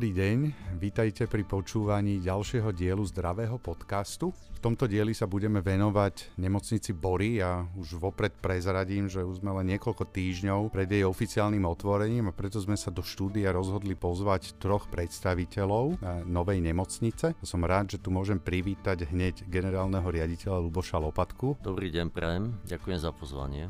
Dobrý 0.00 0.16
deň, 0.16 0.38
vítajte 0.80 1.28
pri 1.28 1.44
počúvaní 1.44 2.24
ďalšieho 2.24 2.72
dielu 2.72 3.04
zdravého 3.04 3.60
podcastu. 3.60 4.32
V 4.32 4.60
tomto 4.64 4.88
dieli 4.88 5.12
sa 5.12 5.28
budeme 5.28 5.60
venovať 5.60 6.40
nemocnici 6.40 6.96
Bory 6.96 7.36
a 7.44 7.68
už 7.76 8.00
vopred 8.00 8.32
prezradím, 8.40 9.12
že 9.12 9.20
už 9.20 9.44
sme 9.44 9.52
len 9.60 9.76
niekoľko 9.76 10.08
týždňov 10.08 10.72
pred 10.72 10.88
jej 10.88 11.04
oficiálnym 11.04 11.68
otvorením 11.68 12.32
a 12.32 12.32
preto 12.32 12.56
sme 12.64 12.80
sa 12.80 12.88
do 12.88 13.04
štúdia 13.04 13.52
rozhodli 13.52 13.92
pozvať 13.92 14.56
troch 14.56 14.88
predstaviteľov 14.88 16.00
novej 16.24 16.64
nemocnice. 16.64 17.36
Som 17.44 17.68
rád, 17.68 17.92
že 17.92 18.00
tu 18.00 18.08
môžem 18.08 18.40
privítať 18.40 19.04
hneď 19.04 19.44
generálneho 19.52 20.08
riaditeľa 20.08 20.64
Luboša 20.64 20.96
Lopatku. 20.96 21.60
Dobrý 21.60 21.92
deň, 21.92 22.08
prajem, 22.08 22.56
ďakujem 22.64 22.98
za 23.04 23.12
pozvanie. 23.12 23.68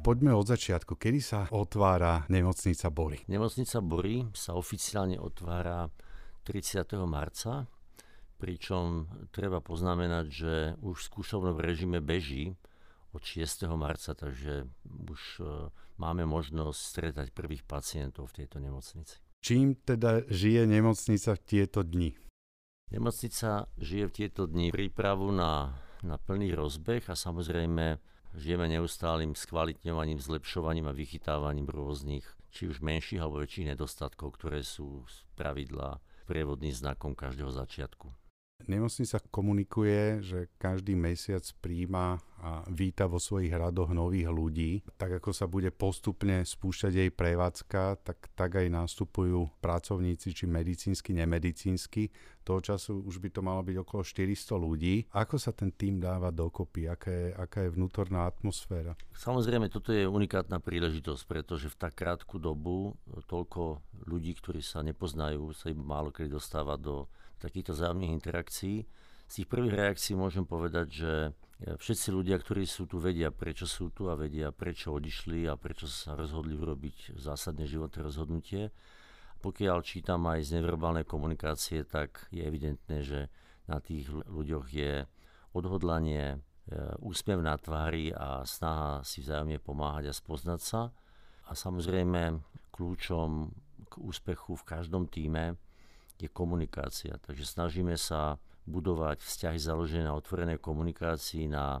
Poďme 0.00 0.32
od 0.32 0.48
začiatku. 0.48 0.96
Kedy 0.96 1.20
sa 1.20 1.44
otvára 1.52 2.24
nemocnica 2.32 2.88
Bory? 2.88 3.20
Nemocnica 3.28 3.84
Bory 3.84 4.24
sa 4.32 4.56
oficiálne 4.56 5.20
otvára 5.20 5.92
30. 6.48 6.88
marca, 7.04 7.68
pričom 8.40 9.04
treba 9.28 9.60
poznamenať, 9.60 10.26
že 10.32 10.54
už 10.80 10.96
v 10.96 11.08
skúšovnom 11.12 11.60
režime 11.60 12.00
beží 12.00 12.56
od 13.12 13.20
6. 13.20 13.68
marca, 13.76 14.16
takže 14.16 14.64
už 14.88 15.20
e, 15.36 15.68
máme 16.00 16.24
možnosť 16.24 16.80
stretať 16.80 17.26
prvých 17.36 17.68
pacientov 17.68 18.32
v 18.32 18.40
tejto 18.40 18.56
nemocnici. 18.56 19.20
Čím 19.44 19.76
teda 19.84 20.24
žije 20.32 20.64
nemocnica 20.64 21.36
v 21.36 21.40
tieto 21.44 21.84
dni? 21.84 22.16
Nemocnica 22.88 23.68
žije 23.76 24.04
v 24.08 24.12
tieto 24.16 24.48
dni 24.48 24.72
prípravu 24.72 25.28
na, 25.28 25.76
na 26.00 26.16
plný 26.16 26.56
rozbeh 26.56 27.04
a 27.04 27.12
samozrejme 27.12 28.00
Žijeme 28.30 28.70
neustálým 28.70 29.34
skvalitňovaním, 29.34 30.22
zlepšovaním 30.22 30.86
a 30.86 30.94
vychytávaním 30.94 31.66
rôznych, 31.66 32.22
či 32.54 32.70
už 32.70 32.78
menších 32.78 33.18
alebo 33.18 33.42
väčších 33.42 33.74
nedostatkov, 33.74 34.38
ktoré 34.38 34.62
sú 34.62 35.02
z 35.10 35.26
pravidla 35.34 35.98
prievodným 36.30 36.70
znakom 36.70 37.18
každého 37.18 37.50
začiatku. 37.50 38.19
Nemocnica 38.68 39.22
komunikuje, 39.30 40.20
že 40.20 40.38
každý 40.60 40.98
mesiac 40.98 41.44
príjma 41.62 42.20
a 42.40 42.64
víta 42.72 43.04
vo 43.04 43.20
svojich 43.20 43.52
radoch 43.52 43.92
nových 43.92 44.32
ľudí. 44.32 44.80
Tak 44.96 45.20
ako 45.20 45.30
sa 45.36 45.44
bude 45.44 45.68
postupne 45.68 46.40
spúšťať 46.40 46.92
jej 46.96 47.10
prevádzka, 47.12 48.00
tak, 48.00 48.32
tak 48.32 48.56
aj 48.56 48.72
nastupujú 48.72 49.60
pracovníci, 49.60 50.32
či 50.32 50.48
medicínsky, 50.48 51.12
nemedicínsky. 51.12 52.08
Toho 52.40 52.64
času 52.64 53.04
už 53.04 53.20
by 53.20 53.28
to 53.28 53.44
malo 53.44 53.60
byť 53.60 53.76
okolo 53.84 54.00
400 54.00 54.56
ľudí. 54.56 55.04
Ako 55.12 55.36
sa 55.36 55.52
ten 55.52 55.68
tým 55.68 56.00
dáva 56.00 56.32
dokopy? 56.32 56.88
Aká 56.88 57.12
je, 57.12 57.28
aká 57.36 57.68
je 57.68 57.74
vnútorná 57.76 58.24
atmosféra? 58.24 58.96
Samozrejme, 59.12 59.68
toto 59.68 59.92
je 59.92 60.08
unikátna 60.08 60.64
príležitosť, 60.64 61.22
pretože 61.28 61.68
v 61.68 61.76
tak 61.76 61.92
krátku 61.92 62.40
dobu 62.40 62.96
toľko 63.28 63.84
ľudí, 64.08 64.32
ktorí 64.40 64.64
sa 64.64 64.80
nepoznajú, 64.80 65.52
sa 65.52 65.68
im 65.68 65.84
málo 65.84 66.08
kedy 66.08 66.32
dostáva 66.32 66.80
do 66.80 67.04
takýchto 67.40 67.72
zájomných 67.72 68.12
interakcií. 68.12 68.84
Z 69.30 69.32
tých 69.32 69.48
prvých 69.48 69.78
reakcií 69.78 70.18
môžem 70.18 70.42
povedať, 70.42 70.86
že 70.90 71.12
e, 71.26 71.30
všetci 71.78 72.08
ľudia, 72.10 72.36
ktorí 72.36 72.66
sú 72.66 72.90
tu, 72.90 72.98
vedia, 72.98 73.30
prečo 73.30 73.64
sú 73.64 73.94
tu 73.94 74.10
a 74.10 74.18
vedia, 74.18 74.50
prečo 74.50 74.90
odišli 74.90 75.46
a 75.46 75.54
prečo 75.54 75.86
sa 75.86 76.18
rozhodli 76.18 76.58
urobiť 76.58 77.14
zásadné 77.14 77.64
životné 77.64 78.00
rozhodnutie. 78.02 78.74
Pokiaľ 79.40 79.78
čítam 79.80 80.26
aj 80.28 80.50
z 80.50 80.60
neverbálnej 80.60 81.08
komunikácie, 81.08 81.86
tak 81.88 82.28
je 82.28 82.44
evidentné, 82.44 83.00
že 83.00 83.32
na 83.70 83.80
tých 83.80 84.10
ľuďoch 84.10 84.66
je 84.68 85.06
odhodlanie, 85.54 86.34
e, 86.34 86.38
úsmev 87.00 87.38
na 87.38 87.54
tvári 87.54 88.10
a 88.10 88.42
snaha 88.42 89.06
si 89.06 89.22
vzájomne 89.22 89.62
pomáhať 89.62 90.10
a 90.10 90.18
spoznať 90.18 90.60
sa. 90.60 90.90
A 91.46 91.54
samozrejme 91.54 92.42
kľúčom 92.74 93.50
k 93.90 93.94
úspechu 93.98 94.58
v 94.58 94.66
každom 94.66 95.06
týme 95.06 95.58
je 96.26 96.30
komunikácia. 96.30 97.16
Takže 97.20 97.46
snažíme 97.46 97.96
sa 97.96 98.36
budovať 98.68 99.24
vzťahy 99.24 99.58
založené 99.58 100.04
na 100.06 100.14
otvorenej 100.14 100.60
komunikácii, 100.60 101.48
na 101.48 101.80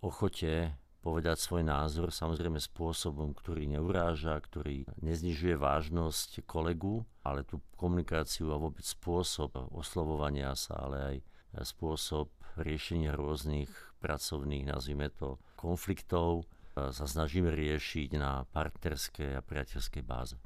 ochote 0.00 0.72
povedať 0.98 1.38
svoj 1.38 1.62
názor, 1.62 2.10
samozrejme 2.10 2.58
spôsobom, 2.58 3.30
ktorý 3.32 3.70
neuráža, 3.70 4.34
ktorý 4.36 4.84
neznižuje 4.98 5.54
vážnosť 5.54 6.42
kolegu, 6.44 7.06
ale 7.22 7.46
tú 7.46 7.62
komunikáciu 7.78 8.50
a 8.50 8.60
vôbec 8.60 8.82
spôsob 8.82 9.54
oslovovania 9.72 10.52
sa, 10.58 10.88
ale 10.88 10.96
aj 10.98 11.16
spôsob 11.64 12.28
riešenia 12.58 13.14
rôznych 13.14 13.70
pracovných, 14.02 14.66
nazvime 14.66 15.10
to, 15.14 15.38
konfliktov 15.54 16.46
e, 16.74 16.90
sa 16.90 17.06
snažíme 17.06 17.50
riešiť 17.50 18.18
na 18.18 18.46
partnerskej 18.50 19.38
a 19.38 19.42
priateľskej 19.42 20.02
báze. 20.02 20.38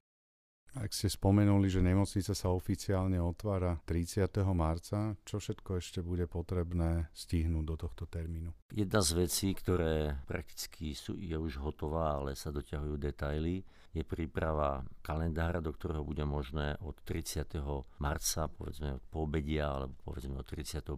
Ak 0.73 0.97
ste 0.97 1.13
spomenuli, 1.13 1.69
že 1.69 1.85
nemocnica 1.85 2.33
sa 2.33 2.49
oficiálne 2.49 3.21
otvára 3.21 3.77
30. 3.85 4.41
marca, 4.57 5.13
čo 5.21 5.37
všetko 5.37 5.77
ešte 5.77 6.01
bude 6.01 6.25
potrebné 6.25 7.13
stihnúť 7.13 7.65
do 7.69 7.77
tohto 7.77 8.09
termínu? 8.09 8.57
Jedna 8.73 9.05
z 9.05 9.21
vecí, 9.21 9.53
ktoré 9.53 10.25
prakticky 10.25 10.97
sú, 10.97 11.21
je 11.21 11.37
už 11.37 11.61
hotová, 11.61 12.17
ale 12.17 12.33
sa 12.33 12.49
doťahujú 12.49 12.97
detaily, 12.97 13.61
je 13.93 14.01
príprava 14.01 14.81
kalendára, 15.05 15.61
do 15.61 15.77
ktorého 15.77 16.01
bude 16.01 16.25
možné 16.25 16.81
od 16.81 16.97
30. 17.05 17.53
marca, 18.01 18.49
povedzme 18.49 18.97
od 18.97 19.05
poobedia, 19.13 19.69
alebo 19.69 19.93
povedzme 20.09 20.41
od 20.41 20.49
31 20.49 20.97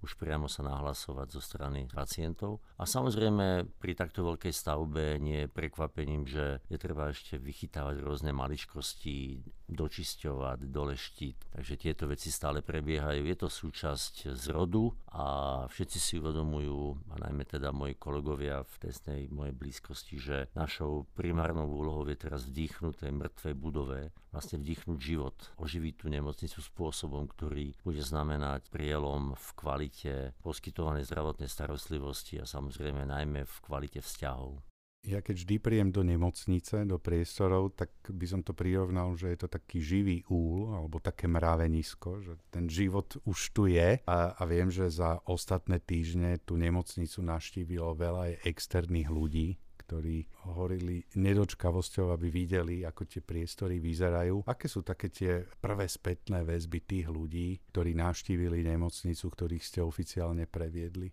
už 0.00 0.16
priamo 0.16 0.48
sa 0.48 0.64
nahlasovať 0.64 1.28
zo 1.28 1.42
strany 1.44 1.86
pacientov. 1.92 2.64
A 2.80 2.88
samozrejme 2.88 3.68
pri 3.76 3.92
takto 3.92 4.24
veľkej 4.24 4.52
stavbe 4.52 5.20
nie 5.20 5.44
je 5.44 5.52
prekvapením, 5.52 6.24
že 6.24 6.64
je 6.72 6.78
treba 6.80 7.12
ešte 7.12 7.36
vychytávať 7.36 8.00
rôzne 8.00 8.32
maličkosti, 8.32 9.44
dočisťovať, 9.70 10.58
doleštiť. 10.66 11.36
Takže 11.54 11.74
tieto 11.76 12.08
veci 12.10 12.32
stále 12.32 12.64
prebiehajú. 12.64 13.22
Je 13.22 13.36
to 13.36 13.46
súčasť 13.52 14.34
zrodu 14.34 14.90
a 15.12 15.24
všetci 15.68 15.98
si 16.00 16.14
uvedomujú, 16.18 17.12
a 17.12 17.14
najmä 17.28 17.46
teda 17.46 17.70
moji 17.70 17.94
kolegovia 17.94 18.66
v 18.66 18.74
tesnej 18.82 19.20
mojej 19.30 19.54
blízkosti, 19.54 20.16
že 20.18 20.36
našou 20.56 21.06
primárnou 21.14 21.68
úlohou 21.70 22.02
je 22.08 22.18
teraz 22.18 22.48
vdýchnuť 22.48 23.06
tej 23.06 23.12
mŕtvej 23.14 23.54
budove, 23.54 24.00
vlastne 24.30 24.62
vdýchnuť 24.62 24.98
život, 24.98 25.36
oživiť 25.58 25.94
tú 25.98 26.06
nemocnicu 26.10 26.58
spôsobom, 26.62 27.26
ktorý 27.30 27.74
bude 27.82 28.02
znamenať 28.02 28.70
prielom 28.70 29.34
v 29.34 29.48
kvalite 29.58 29.89
kvalite 29.90 30.30
poskytovanej 30.38 31.10
zdravotnej 31.10 31.50
starostlivosti 31.50 32.38
a 32.38 32.46
samozrejme 32.46 33.10
najmä 33.10 33.42
v 33.42 33.56
kvalite 33.58 33.98
vzťahov. 33.98 34.62
Ja 35.00 35.24
keď 35.24 35.42
vždy 35.42 35.56
príjem 35.58 35.90
do 35.90 36.04
nemocnice, 36.04 36.84
do 36.84 37.00
priestorov, 37.00 37.72
tak 37.72 37.88
by 38.04 38.26
som 38.28 38.44
to 38.44 38.52
prirovnal, 38.52 39.16
že 39.16 39.32
je 39.32 39.38
to 39.40 39.48
taký 39.48 39.80
živý 39.80 40.22
úl 40.28 40.76
alebo 40.76 41.00
také 41.00 41.24
mravenisko, 41.24 42.20
že 42.20 42.36
ten 42.52 42.68
život 42.68 43.16
už 43.24 43.38
tu 43.50 43.64
je 43.66 43.96
a, 44.04 44.18
a 44.36 44.42
viem, 44.44 44.68
že 44.68 44.92
za 44.92 45.24
ostatné 45.24 45.80
týždne 45.80 46.36
tú 46.44 46.60
nemocnicu 46.60 47.18
naštívilo 47.24 47.96
veľa 47.96 48.28
aj 48.28 48.32
externých 48.44 49.08
ľudí, 49.08 49.56
ktorí 49.90 50.22
horili 50.54 51.02
nedočkavosťou, 51.18 52.14
aby 52.14 52.30
videli, 52.30 52.86
ako 52.86 53.10
tie 53.10 53.18
priestory 53.26 53.82
vyzerajú. 53.82 54.46
Aké 54.46 54.70
sú 54.70 54.86
také 54.86 55.10
tie 55.10 55.42
prvé 55.58 55.90
spätné 55.90 56.46
väzby 56.46 56.78
tých 56.86 57.10
ľudí, 57.10 57.58
ktorí 57.74 57.98
navštívili 57.98 58.62
nemocnicu, 58.62 59.26
ktorých 59.26 59.66
ste 59.66 59.82
oficiálne 59.82 60.46
previedli? 60.46 61.10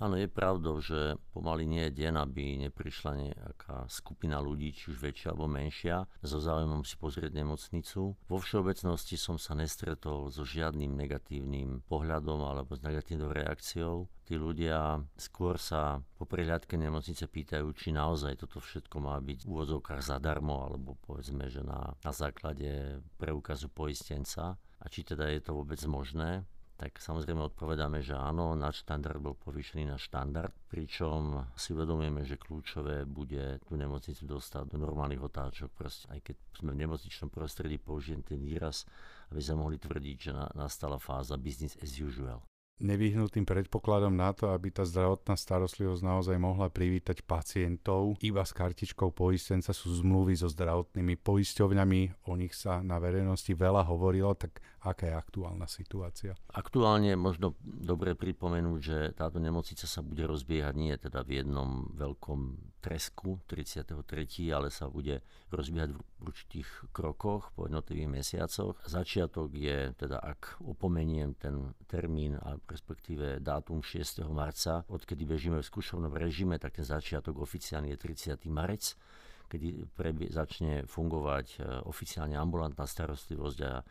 Áno, 0.00 0.18
je 0.18 0.26
pravdou, 0.26 0.80
že 0.80 1.20
pomaly 1.36 1.68
nie 1.68 1.84
je 1.86 2.02
deň, 2.02 2.14
aby 2.24 2.58
neprišla 2.66 3.12
nejaká 3.12 3.86
skupina 3.86 4.40
ľudí, 4.42 4.72
či 4.72 4.90
už 4.90 4.98
väčšia 4.98 5.30
alebo 5.30 5.46
menšia, 5.46 6.08
so 6.24 6.42
záujmom 6.42 6.82
si 6.82 6.96
pozrieť 6.98 7.30
nemocnicu. 7.36 8.16
Vo 8.16 8.38
všeobecnosti 8.40 9.14
som 9.20 9.36
sa 9.36 9.54
nestretol 9.54 10.32
so 10.32 10.42
žiadnym 10.42 10.96
negatívnym 10.96 11.86
pohľadom 11.86 12.40
alebo 12.42 12.74
s 12.74 12.82
negatívnou 12.82 13.30
reakciou. 13.30 14.10
Tí 14.26 14.34
ľudia 14.38 15.02
skôr 15.14 15.60
sa 15.60 16.02
po 16.18 16.24
prehľadke 16.26 16.74
nemocnice 16.74 17.28
pýtajú, 17.28 17.68
či 17.76 17.94
naozaj 17.94 18.42
toto 18.42 18.58
všetko 18.58 18.96
má 19.02 19.18
byť 19.22 19.44
v 19.44 19.50
úvodzovkách 19.50 20.02
zadarmo, 20.02 20.66
alebo 20.66 20.98
povedzme, 21.04 21.46
že 21.46 21.62
na, 21.62 21.94
na 22.02 22.12
základe 22.14 23.02
preukazu 23.18 23.70
poistenca 23.70 24.58
a 24.58 24.84
či 24.90 25.06
teda 25.06 25.30
je 25.30 25.40
to 25.42 25.54
vôbec 25.54 25.78
možné 25.86 26.42
tak 26.82 26.98
samozrejme 26.98 27.46
odpovedáme, 27.54 28.02
že 28.02 28.18
áno, 28.18 28.58
štandard 28.58 29.22
bol 29.22 29.38
povýšený 29.38 29.86
na 29.86 29.94
štandard, 30.02 30.50
pričom 30.66 31.46
si 31.54 31.78
uvedomujeme, 31.78 32.26
že 32.26 32.34
kľúčové 32.34 33.06
bude 33.06 33.62
tú 33.62 33.78
nemocnicu 33.78 34.26
dostať 34.26 34.74
do 34.74 34.82
normálnych 34.82 35.22
otáčok. 35.22 35.70
Proste, 35.78 36.10
aj 36.10 36.26
keď 36.26 36.36
sme 36.58 36.74
v 36.74 36.82
nemocničnom 36.82 37.30
prostredí, 37.30 37.78
použijem 37.78 38.26
ten 38.26 38.42
výraz, 38.42 38.82
aby 39.30 39.38
sme 39.38 39.62
mohli 39.62 39.78
tvrdiť, 39.78 40.16
že 40.18 40.32
na, 40.34 40.50
nastala 40.58 40.98
fáza 40.98 41.38
business 41.38 41.78
as 41.78 42.02
usual 42.02 42.42
nevyhnutým 42.82 43.46
predpokladom 43.46 44.10
na 44.10 44.34
to, 44.34 44.50
aby 44.50 44.74
tá 44.74 44.82
zdravotná 44.82 45.38
starostlivosť 45.38 46.02
naozaj 46.02 46.36
mohla 46.36 46.66
privítať 46.66 47.22
pacientov. 47.22 48.18
Iba 48.18 48.42
s 48.42 48.50
kartičkou 48.50 49.14
poistenca 49.14 49.70
sú 49.70 49.94
zmluvy 50.02 50.34
so 50.34 50.50
zdravotnými 50.50 51.14
poisťovňami, 51.22 52.26
o 52.26 52.34
nich 52.34 52.58
sa 52.58 52.82
na 52.82 52.98
verejnosti 52.98 53.54
veľa 53.54 53.86
hovorilo, 53.86 54.34
tak 54.34 54.58
aká 54.82 55.06
je 55.06 55.14
aktuálna 55.14 55.70
situácia? 55.70 56.34
Aktuálne 56.50 57.14
možno 57.14 57.54
dobre 57.62 58.18
pripomenúť, 58.18 58.80
že 58.82 58.98
táto 59.14 59.38
nemocnica 59.38 59.86
sa 59.86 60.02
bude 60.02 60.26
rozbiehať 60.26 60.74
nie 60.74 60.94
teda 60.98 61.22
v 61.22 61.42
jednom 61.42 61.86
veľkom 61.94 62.40
tresku 62.82 63.38
33., 63.46 63.94
ale 64.50 64.74
sa 64.74 64.90
bude 64.90 65.22
rozbiehať 65.54 65.94
v 65.94 65.98
určitých 66.18 66.68
krokoch 66.90 67.54
po 67.54 67.70
jednotlivých 67.70 68.10
mesiacoch. 68.10 68.74
Začiatok 68.82 69.54
je 69.54 69.94
teda, 69.94 70.18
ak 70.18 70.58
opomeniem 70.58 71.38
ten 71.38 71.78
termín, 71.86 72.34
a 72.42 72.58
respektíve 72.66 73.38
dátum 73.38 73.86
6. 73.86 74.26
marca, 74.34 74.82
odkedy 74.90 75.22
bežíme 75.22 75.62
v 75.62 75.70
skúšovnom 75.70 76.10
režime, 76.18 76.58
tak 76.58 76.82
ten 76.82 76.86
začiatok 76.86 77.38
oficiálny 77.38 77.94
je 77.94 77.98
30. 78.34 78.50
marec 78.50 78.98
kedy 79.52 79.84
prebie, 79.92 80.32
začne 80.32 80.88
fungovať 80.88 81.60
e, 81.60 81.84
oficiálne 81.84 82.40
ambulantná 82.40 82.88
starostlivosť 82.88 83.58
a, 83.68 83.84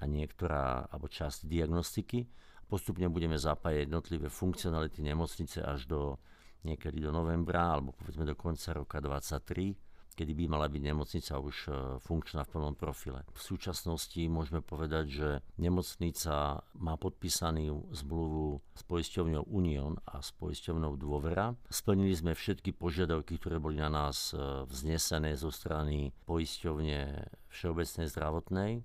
a 0.00 0.04
niektorá 0.04 0.90
alebo 0.92 1.08
časť 1.08 1.48
diagnostiky. 1.48 2.28
Postupne 2.66 3.06
budeme 3.06 3.38
zapájať 3.38 3.86
jednotlivé 3.86 4.26
funkcionality 4.26 5.00
nemocnice 5.00 5.62
až 5.62 5.86
do 5.86 6.18
niekedy 6.66 6.98
do 6.98 7.14
novembra 7.14 7.78
alebo 7.78 7.94
povedzme 7.94 8.26
do 8.26 8.34
konca 8.34 8.74
roka 8.74 8.98
2023 8.98 9.85
kedy 10.16 10.32
by 10.32 10.44
mala 10.48 10.66
byť 10.72 10.82
nemocnica 10.82 11.36
už 11.36 11.56
e, 11.68 11.70
funkčná 12.00 12.48
v 12.48 12.50
plnom 12.56 12.74
profile. 12.74 13.20
V 13.36 13.40
súčasnosti 13.44 14.18
môžeme 14.32 14.64
povedať, 14.64 15.04
že 15.12 15.28
nemocnica 15.60 16.64
má 16.80 16.94
podpísanú 16.96 17.92
zmluvu 17.92 18.64
s 18.72 18.82
poisťovňou 18.88 19.44
Unión 19.52 20.00
a 20.08 20.24
s 20.24 20.32
poisťovňou 20.40 20.96
Dôvera. 20.96 21.52
Splnili 21.68 22.16
sme 22.16 22.32
všetky 22.32 22.72
požiadavky, 22.72 23.36
ktoré 23.36 23.60
boli 23.60 23.76
na 23.76 23.92
nás 23.92 24.32
e, 24.32 24.64
vznesené 24.64 25.36
zo 25.36 25.52
strany 25.52 26.16
poisťovne 26.24 27.28
Všeobecnej 27.52 28.08
zdravotnej. 28.08 28.70
E, 28.80 28.82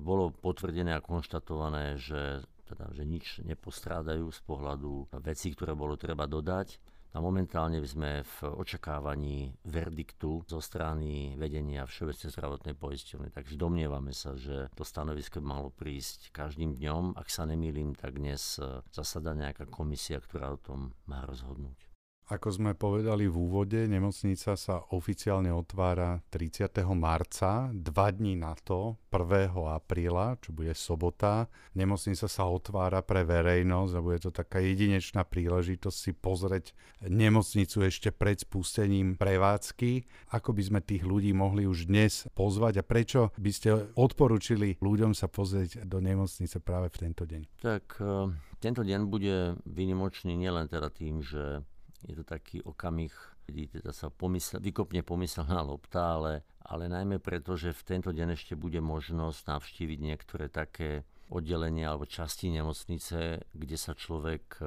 bolo 0.00 0.32
potvrdené 0.32 0.96
a 0.96 1.04
konštatované, 1.04 2.00
že 2.00 2.40
teda, 2.70 2.86
že 2.94 3.02
nič 3.02 3.26
nepostrádajú 3.42 4.30
z 4.30 4.40
pohľadu 4.46 5.10
vecí, 5.26 5.50
ktoré 5.50 5.74
bolo 5.74 5.98
treba 5.98 6.30
dodať. 6.30 6.78
A 7.10 7.18
momentálne 7.18 7.82
sme 7.82 8.22
v 8.22 8.36
očakávaní 8.54 9.50
verdiktu 9.66 10.46
zo 10.46 10.62
strany 10.62 11.34
vedenia 11.34 11.82
Všeobecnej 11.82 12.30
zdravotnej 12.30 12.78
poisťovne. 12.78 13.34
Takže 13.34 13.58
domnievame 13.58 14.14
sa, 14.14 14.38
že 14.38 14.70
to 14.78 14.86
stanovisko 14.86 15.42
by 15.42 15.46
malo 15.58 15.68
prísť 15.74 16.30
každým 16.30 16.78
dňom. 16.78 17.18
Ak 17.18 17.26
sa 17.26 17.50
nemýlim, 17.50 17.98
tak 17.98 18.14
dnes 18.14 18.62
zasada 18.94 19.34
nejaká 19.34 19.66
komisia, 19.66 20.22
ktorá 20.22 20.54
o 20.54 20.62
tom 20.62 20.94
má 21.10 21.26
rozhodnúť. 21.26 21.89
Ako 22.30 22.54
sme 22.54 22.78
povedali 22.78 23.26
v 23.26 23.34
úvode, 23.34 23.90
nemocnica 23.90 24.54
sa 24.54 24.78
oficiálne 24.94 25.50
otvára 25.50 26.22
30. 26.30 26.70
marca, 26.94 27.74
dva 27.74 28.06
dní 28.14 28.38
na 28.38 28.54
to, 28.54 29.02
1. 29.10 29.50
apríla, 29.50 30.38
čo 30.38 30.54
bude 30.54 30.70
sobota. 30.78 31.50
Nemocnica 31.74 32.30
sa 32.30 32.46
otvára 32.46 33.02
pre 33.02 33.26
verejnosť 33.26 33.92
a 33.98 34.04
bude 34.06 34.22
to 34.22 34.30
taká 34.30 34.62
jedinečná 34.62 35.26
príležitosť 35.26 35.98
si 35.98 36.14
pozrieť 36.14 36.70
nemocnicu 37.02 37.82
ešte 37.82 38.14
pred 38.14 38.38
spustením 38.38 39.18
prevádzky. 39.18 40.06
Ako 40.30 40.54
by 40.54 40.62
sme 40.62 40.80
tých 40.86 41.02
ľudí 41.02 41.34
mohli 41.34 41.66
už 41.66 41.90
dnes 41.90 42.30
pozvať 42.38 42.78
a 42.78 42.86
prečo 42.86 43.34
by 43.42 43.50
ste 43.50 43.90
odporúčili 43.98 44.78
ľuďom 44.78 45.18
sa 45.18 45.26
pozrieť 45.26 45.82
do 45.82 45.98
nemocnice 45.98 46.62
práve 46.62 46.94
v 46.94 47.10
tento 47.10 47.26
deň? 47.26 47.42
Tak 47.58 47.98
uh, 47.98 48.30
tento 48.62 48.86
deň 48.86 49.00
bude 49.10 49.58
vynimočný 49.66 50.38
nielen 50.38 50.70
teda 50.70 50.94
tým, 50.94 51.26
že 51.26 51.66
je 52.06 52.14
to 52.16 52.24
taký 52.24 52.64
okamih, 52.64 53.12
kedy 53.44 53.80
teda 53.80 53.92
sa 53.92 54.08
pomysl, 54.08 54.62
vykopne 54.62 55.04
pomyselná 55.04 55.60
lopta, 55.60 56.16
ale, 56.16 56.46
ale 56.64 56.88
najmä 56.88 57.18
preto, 57.18 57.58
že 57.58 57.76
v 57.76 57.86
tento 57.86 58.10
deň 58.14 58.38
ešte 58.38 58.54
bude 58.56 58.80
možnosť 58.80 59.40
navštíviť 59.50 59.98
niektoré 60.00 60.46
také 60.48 61.04
oddelenia 61.30 61.94
alebo 61.94 62.10
časti 62.10 62.50
nemocnice, 62.50 63.46
kde 63.54 63.76
sa 63.78 63.94
človek 63.94 64.44
e, 64.58 64.64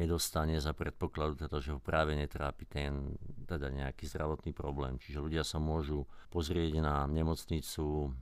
nedostane 0.00 0.56
za 0.56 0.72
predpokladu, 0.72 1.44
teda, 1.44 1.60
že 1.60 1.76
ho 1.76 1.80
práve 1.84 2.16
netrápi 2.16 2.64
ten 2.64 3.12
teda 3.44 3.68
nejaký 3.68 4.08
zdravotný 4.08 4.56
problém. 4.56 4.96
Čiže 4.96 5.20
ľudia 5.20 5.44
sa 5.44 5.60
môžu 5.60 6.08
pozrieť 6.32 6.80
na 6.80 7.04
nemocnicu, 7.04 8.16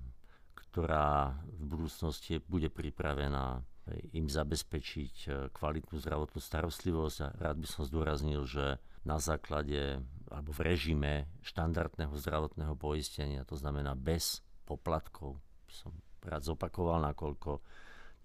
ktorá 0.58 1.38
v 1.46 1.62
budúcnosti 1.62 2.42
bude 2.42 2.68
pripravená 2.74 3.62
im 4.10 4.26
zabezpečiť 4.26 5.14
e, 5.26 5.28
kvalitnú 5.54 6.02
zdravotnú 6.02 6.42
starostlivosť 6.42 7.18
a 7.22 7.28
rád 7.38 7.56
by 7.62 7.68
som 7.70 7.82
zdôraznil, 7.86 8.42
že 8.42 8.82
na 9.06 9.22
základe 9.22 10.02
alebo 10.26 10.50
v 10.50 10.74
režime 10.74 11.30
štandardného 11.46 12.10
zdravotného 12.18 12.74
poistenia, 12.74 13.46
to 13.46 13.54
znamená 13.54 13.94
bez 13.94 14.42
poplatkov, 14.66 15.38
by 15.70 15.74
som 15.74 15.92
rád 16.26 16.42
zopakoval, 16.42 16.98
nakoľko 17.14 17.62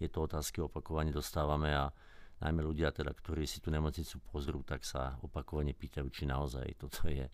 je 0.02 0.10
to 0.10 0.26
otázky 0.26 0.66
opakovane 0.66 1.14
dostávame 1.14 1.70
a 1.78 1.94
najmä 2.42 2.66
ľudia, 2.66 2.90
teda, 2.90 3.14
ktorí 3.14 3.46
si 3.46 3.62
tú 3.62 3.70
nemocnicu 3.70 4.18
pozrú, 4.26 4.66
tak 4.66 4.82
sa 4.82 5.22
opakovane 5.22 5.78
pýtajú, 5.78 6.10
či 6.10 6.26
naozaj 6.26 6.66
toto 6.82 7.06
je 7.06 7.30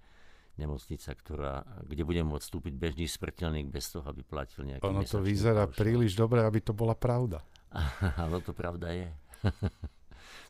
nemocnica, 0.59 1.15
ktorá, 1.15 1.63
kde 1.87 2.03
bude 2.03 2.19
môcť 2.27 2.43
vstúpiť 2.43 2.73
bežný 2.75 3.07
smrteľník 3.07 3.71
bez 3.71 3.93
toho, 3.93 4.03
aby 4.03 4.25
platil 4.25 4.67
nejaký 4.67 4.83
Ono 4.83 5.05
to 5.07 5.23
vyzerá 5.23 5.69
príliš 5.69 6.17
dobre, 6.17 6.43
aby 6.43 6.59
to 6.59 6.75
bola 6.75 6.97
pravda. 6.97 7.39
Áno, 8.23 8.39
to 8.39 8.51
pravda 8.55 8.91
je. 8.93 9.07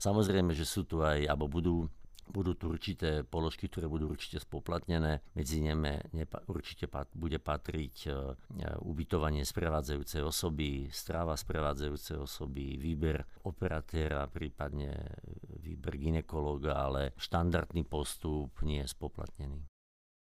Samozrejme, 0.06 0.54
že 0.54 0.66
sú 0.66 0.86
tu 0.86 1.02
aj, 1.02 1.26
alebo 1.26 1.50
budú 1.50 1.90
budú 2.28 2.54
tu 2.60 2.68
určité 2.68 3.24
položky, 3.24 3.72
ktoré 3.72 3.88
budú 3.88 4.12
určite 4.12 4.44
spoplatnené. 4.44 5.24
Medzi 5.32 5.64
nimi 5.64 5.96
nepa- 6.12 6.44
určite 6.52 6.92
pat- 6.92 7.12
bude 7.16 7.40
patriť 7.40 7.96
e, 8.08 8.12
ubytovanie 8.84 9.48
sprevádzajúcej 9.48 10.22
osoby, 10.28 10.92
stráva 10.92 11.40
sprevádzajúcej 11.40 12.20
osoby, 12.20 12.76
výber 12.76 13.24
operatéra, 13.48 14.28
prípadne 14.28 14.92
výber 15.64 15.96
ginekologa, 15.96 16.76
ale 16.76 17.16
štandardný 17.16 17.88
postup 17.88 18.60
nie 18.64 18.84
je 18.84 18.92
spoplatnený 18.92 19.77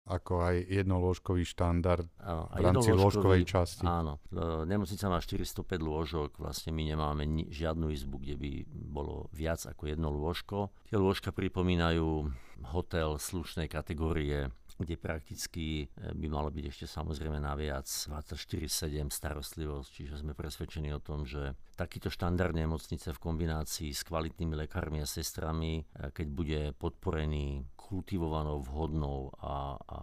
ako 0.09 0.41
aj 0.41 0.57
jednolôžkový 0.73 1.45
štandard 1.45 2.09
áno, 2.25 2.49
v 2.49 2.65
rámci 2.65 2.91
lôžkovej 2.97 3.45
časti. 3.45 3.85
Áno, 3.85 4.17
e, 4.33 4.65
nemocnica 4.65 5.05
má 5.13 5.21
405 5.21 5.77
lôžok, 5.85 6.41
vlastne 6.41 6.73
my 6.73 6.83
nemáme 6.89 7.29
ni- 7.29 7.49
žiadnu 7.53 7.93
izbu, 7.93 8.17
kde 8.25 8.35
by 8.41 8.51
bolo 8.73 9.29
viac 9.37 9.61
ako 9.69 9.93
jedno 9.93 10.09
lôžko. 10.09 10.73
Tie 10.89 10.97
lôžka 10.97 11.29
pripomínajú 11.37 12.33
hotel 12.73 13.21
slušnej 13.21 13.69
kategórie, 13.71 14.51
kde 14.79 14.95
prakticky 14.95 15.67
e, 15.85 16.15
by 16.15 16.27
malo 16.31 16.49
byť 16.55 16.65
ešte 16.71 16.87
samozrejme 16.87 17.43
naviac 17.43 17.87
24-7 17.87 19.11
starostlivosť, 19.11 19.89
čiže 19.91 20.15
sme 20.23 20.39
presvedčení 20.39 20.95
o 20.95 21.03
tom, 21.03 21.27
že 21.27 21.59
takýto 21.75 22.09
štandard 22.09 22.55
nemocnice 22.55 23.11
v 23.11 23.19
kombinácii 23.23 23.91
s 23.91 24.07
kvalitnými 24.07 24.55
lekármi 24.55 25.03
a 25.03 25.07
sestrami, 25.07 25.83
e, 25.83 26.15
keď 26.15 26.27
bude 26.31 26.61
podporený 26.79 27.67
kultivovanou, 27.89 28.61
vhodnou 28.61 29.33
a, 29.41 29.81
a 29.81 29.97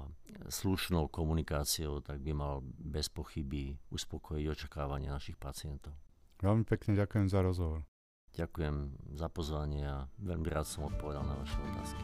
slušnou 0.50 1.06
komunikáciou, 1.14 2.02
tak 2.02 2.18
by 2.26 2.34
mal 2.34 2.66
bez 2.66 3.14
pochyby 3.14 3.78
uspokojiť 3.94 4.46
očakávania 4.50 5.14
našich 5.14 5.38
pacientov. 5.38 5.94
Veľmi 6.42 6.66
pekne 6.66 6.98
ďakujem 6.98 7.30
za 7.30 7.46
rozhovor. 7.46 7.86
Ďakujem 8.34 8.76
za 9.16 9.30
pozvanie 9.30 9.86
a 9.86 10.10
veľmi 10.20 10.50
rád 10.50 10.68
som 10.68 10.90
odpovedal 10.90 11.24
na 11.24 11.38
vaše 11.40 11.56
otázky. 11.62 12.04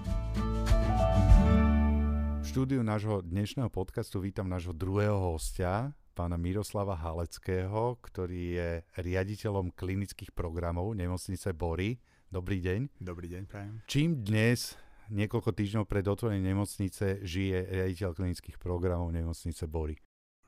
V 2.39 2.45
štúdiu 2.45 2.85
nášho 2.85 3.25
dnešného 3.25 3.67
podcastu 3.67 4.23
vítam 4.23 4.47
nášho 4.47 4.71
druhého 4.71 5.17
hostia, 5.33 5.91
pána 6.15 6.39
Miroslava 6.39 6.95
Haleckého, 6.95 7.99
ktorý 7.99 8.43
je 8.55 8.69
riaditeľom 9.01 9.73
klinických 9.75 10.31
programov 10.31 10.93
nemocnice 10.95 11.51
Bory. 11.51 11.99
Dobrý 12.31 12.63
deň. 12.63 13.01
Dobrý 13.03 13.27
deň, 13.27 13.43
prajem. 13.49 13.73
Čím 13.91 14.23
dnes 14.23 14.79
niekoľko 15.09 15.49
týždňov 15.55 15.83
pred 15.89 16.05
otvorením 16.05 16.53
nemocnice 16.53 17.25
žije 17.25 17.57
riaditeľ 17.71 18.13
klinických 18.13 18.61
programov 18.61 19.09
nemocnice 19.09 19.65
Bory 19.65 19.97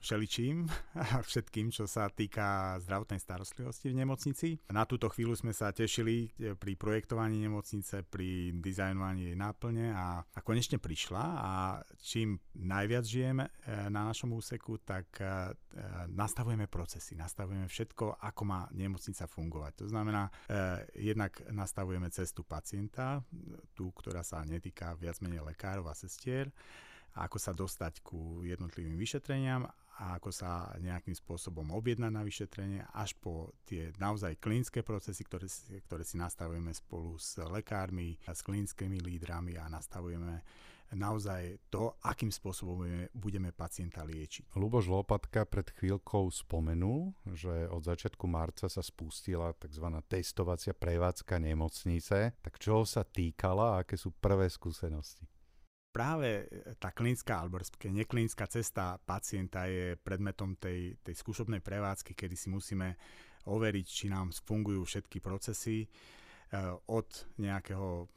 všeličím 0.04 0.68
a 1.16 1.24
všetkým, 1.24 1.72
čo 1.72 1.88
sa 1.88 2.12
týka 2.12 2.76
zdravotnej 2.84 3.24
starostlivosti 3.24 3.88
v 3.88 4.04
nemocnici. 4.04 4.60
Na 4.68 4.84
túto 4.84 5.08
chvíľu 5.08 5.40
sme 5.40 5.56
sa 5.56 5.72
tešili 5.72 6.28
e, 6.36 6.60
pri 6.60 6.76
projektovaní 6.76 7.40
nemocnice, 7.40 8.04
pri 8.04 8.52
dizajnovaní 8.60 9.32
jej 9.32 9.38
náplne 9.40 9.96
a, 9.96 10.20
a 10.20 10.40
konečne 10.44 10.78
prišla 10.84 11.24
a 11.24 11.52
čím 12.04 12.36
najviac 12.60 13.08
žijeme 13.08 13.48
e, 13.48 13.52
na 13.88 14.04
našom 14.04 14.36
úseku, 14.36 14.84
tak 14.84 15.08
e, 15.24 15.56
nastavujeme 16.12 16.68
procesy, 16.68 17.16
nastavujeme 17.16 17.66
všetko, 17.66 18.20
ako 18.20 18.42
má 18.44 18.68
nemocnica 18.76 19.26
fungovať. 19.26 19.74
To 19.82 19.88
znamená, 19.90 20.30
jednak 20.94 21.42
nastavujeme 21.50 22.14
cestu 22.14 22.46
pacienta, 22.46 23.26
tú, 23.74 23.90
ktorá 23.90 24.22
sa 24.22 24.46
netýka 24.46 24.94
viac 24.94 25.18
menej 25.26 25.42
lekárov 25.42 25.90
a 25.90 25.98
sestier, 25.98 26.54
ako 27.14 27.38
sa 27.38 27.54
dostať 27.54 28.02
ku 28.02 28.42
jednotlivým 28.42 28.98
vyšetreniam 28.98 29.70
a 30.00 30.18
ako 30.18 30.34
sa 30.34 30.74
nejakým 30.82 31.14
spôsobom 31.14 31.70
objednať 31.70 32.12
na 32.12 32.26
vyšetrenie 32.26 32.82
až 32.98 33.14
po 33.22 33.54
tie 33.70 33.94
naozaj 34.02 34.42
klinické 34.42 34.82
procesy, 34.82 35.22
ktoré, 35.22 35.46
ktoré 35.86 36.02
si 36.02 36.18
nastavujeme 36.18 36.74
spolu 36.74 37.18
s 37.22 37.38
lekármi, 37.38 38.18
s 38.26 38.42
klinickými 38.42 38.98
lídrami 38.98 39.54
a 39.58 39.70
nastavujeme 39.70 40.42
naozaj 40.94 41.58
to, 41.74 41.98
akým 42.06 42.30
spôsobom 42.30 42.86
budeme 43.18 43.50
pacienta 43.50 44.06
liečiť. 44.06 44.54
Luboš 44.54 44.90
Lopatka 44.90 45.46
pred 45.46 45.66
chvíľkou 45.74 46.30
spomenul, 46.30 47.14
že 47.34 47.66
od 47.70 47.82
začiatku 47.82 48.30
marca 48.30 48.70
sa 48.70 48.82
spustila 48.86 49.54
tzv. 49.58 49.90
testovacia 50.06 50.78
prevádzka 50.78 51.42
nemocnice. 51.42 52.38
Tak 52.42 52.62
čoho 52.62 52.86
sa 52.86 53.02
týkala 53.02 53.78
a 53.78 53.80
aké 53.82 53.98
sú 53.98 54.14
prvé 54.14 54.46
skúsenosti? 54.50 55.26
Práve 55.94 56.50
tá 56.82 56.90
klinická 56.90 57.46
alebo 57.46 57.62
neklinická 57.86 58.50
cesta 58.50 58.98
pacienta 58.98 59.70
je 59.70 59.94
predmetom 60.02 60.58
tej, 60.58 60.98
tej 61.06 61.14
skúšobnej 61.14 61.62
prevádzky, 61.62 62.18
kedy 62.18 62.34
si 62.34 62.50
musíme 62.50 62.98
overiť, 63.46 63.86
či 63.86 64.06
nám 64.10 64.34
fungujú 64.34 64.82
všetky 64.82 65.22
procesy 65.22 65.86
od 66.90 67.10
nejakého 67.38 68.10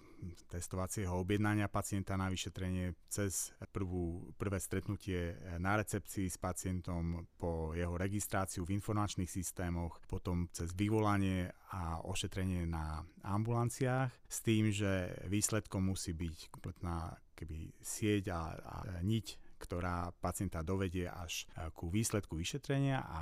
testovacieho 0.49 1.13
objednania 1.13 1.69
pacienta 1.69 2.17
na 2.17 2.31
vyšetrenie 2.31 2.95
cez 3.09 3.53
prvú, 3.73 4.33
prvé 4.37 4.59
stretnutie 4.61 5.37
na 5.61 5.77
recepcii 5.77 6.27
s 6.31 6.39
pacientom 6.41 7.27
po 7.37 7.73
jeho 7.77 7.95
registráciu 7.95 8.65
v 8.65 8.77
informačných 8.77 9.29
systémoch, 9.29 10.01
potom 10.09 10.49
cez 10.53 10.73
vyvolanie 10.73 11.51
a 11.73 12.01
ošetrenie 12.05 12.67
na 12.67 13.05
ambulanciách 13.27 14.13
s 14.27 14.39
tým, 14.43 14.71
že 14.73 15.15
výsledkom 15.27 15.93
musí 15.93 16.15
byť 16.15 16.51
kompletná 16.51 17.17
keby 17.37 17.77
sieť 17.85 18.33
a, 18.33 18.57
a 18.57 18.77
niť 19.05 19.46
ktorá 19.57 20.13
pacienta 20.21 20.61
dovedie 20.61 21.09
až 21.09 21.49
e, 21.57 21.73
ku 21.73 21.89
výsledku 21.89 22.37
vyšetrenia 22.37 23.03
a 23.03 23.21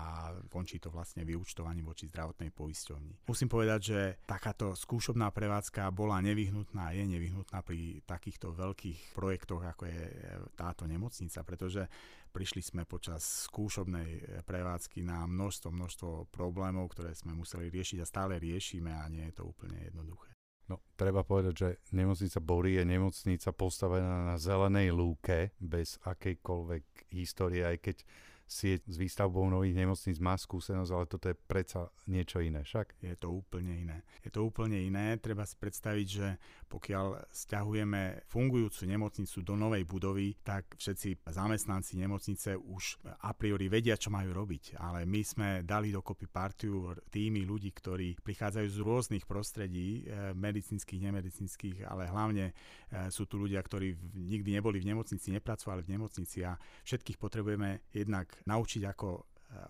končí 0.51 0.83
to 0.83 0.91
vlastne 0.91 1.23
vyúčtovaním 1.23 1.87
voči 1.87 2.11
zdravotnej 2.11 2.51
poisťovni. 2.51 3.27
Musím 3.31 3.49
povedať, 3.49 3.81
že 3.81 4.01
takáto 4.27 4.75
skúšobná 4.75 5.31
prevádzka 5.31 5.89
bola 5.95 6.19
nevyhnutná, 6.21 6.93
je 6.93 7.05
nevyhnutná 7.07 7.63
pri 7.63 8.03
takýchto 8.03 8.51
veľkých 8.53 9.15
projektoch, 9.15 9.63
ako 9.63 9.87
je 9.87 10.03
e, 10.11 10.13
táto 10.59 10.85
nemocnica, 10.91 11.41
pretože 11.47 11.87
prišli 12.35 12.63
sme 12.67 12.83
počas 12.83 13.47
skúšobnej 13.47 14.11
e, 14.19 14.23
prevádzky 14.43 15.07
na 15.07 15.23
množstvo, 15.31 15.71
množstvo 15.71 16.09
problémov, 16.35 16.91
ktoré 16.91 17.15
sme 17.15 17.31
museli 17.39 17.71
riešiť 17.71 18.03
a 18.03 18.11
stále 18.11 18.43
riešime 18.43 18.91
a 18.91 19.07
nie 19.07 19.31
je 19.31 19.39
to 19.39 19.47
úplne 19.47 19.79
jednoduché. 19.79 20.34
No, 20.65 20.81
treba 20.97 21.21
povedať, 21.21 21.55
že 21.55 21.69
nemocnica 21.93 22.41
Bory 22.41 22.81
je 22.81 22.85
nemocnica 22.89 23.53
postavená 23.53 24.33
na 24.33 24.37
zelenej 24.41 24.97
lúke, 24.97 25.53
bez 25.61 26.01
akejkoľvek 26.09 27.13
histórie, 27.13 27.69
aj 27.69 27.79
keď 27.85 27.97
sieť 28.45 28.85
s 28.85 28.97
výstavbou 29.01 29.49
nových 29.49 29.75
nemocníc 29.75 30.21
má 30.21 30.37
skúsenosť, 30.37 30.91
ale 30.93 31.05
toto 31.09 31.27
je 31.33 31.37
predsa 31.37 31.89
niečo 32.07 32.45
iné 32.45 32.61
však? 32.61 33.01
Je 33.01 33.17
to 33.17 33.33
úplne 33.33 33.73
iné. 33.73 34.05
Je 34.21 34.29
to 34.29 34.45
úplne 34.45 34.77
iné. 34.77 35.17
Treba 35.17 35.49
si 35.49 35.57
predstaviť, 35.57 36.07
že 36.07 36.29
pokiaľ 36.69 37.33
stiahujeme 37.33 38.29
fungujúcu 38.29 38.83
nemocnicu 38.85 39.39
do 39.41 39.55
novej 39.57 39.89
budovy, 39.89 40.37
tak 40.45 40.77
všetci 40.77 41.25
zamestnanci 41.25 41.97
nemocnice 41.97 42.61
už 42.61 43.01
a 43.25 43.33
priori 43.33 43.73
vedia, 43.73 43.97
čo 43.97 44.13
majú 44.13 44.37
robiť. 44.37 44.77
Ale 44.77 45.09
my 45.09 45.21
sme 45.25 45.49
dali 45.65 45.89
dokopy 45.89 46.29
partiu 46.29 46.93
týmy 47.09 47.49
ľudí, 47.49 47.73
ktorí 47.73 48.21
prichádzajú 48.21 48.69
z 48.69 48.79
rôznych 48.85 49.25
prostredí, 49.25 50.05
eh, 50.05 50.37
medicínskych, 50.37 51.01
nemedicínskych, 51.01 51.77
ale 51.89 52.13
hlavne 52.13 52.53
eh, 52.53 53.09
sú 53.09 53.25
tu 53.25 53.41
ľudia, 53.41 53.63
ktorí 53.65 53.97
nikdy 54.15 54.61
neboli 54.61 54.83
v 54.83 54.93
nemocnici, 54.93 55.33
nepracovali 55.33 55.81
v 55.81 55.93
nemocnici 55.97 56.45
a 56.45 56.59
všetkých 56.85 57.17
potrebujeme 57.17 57.81
jednak 57.95 58.34
naučiť, 58.43 58.83
ako 58.89 59.09
e, 59.15 59.23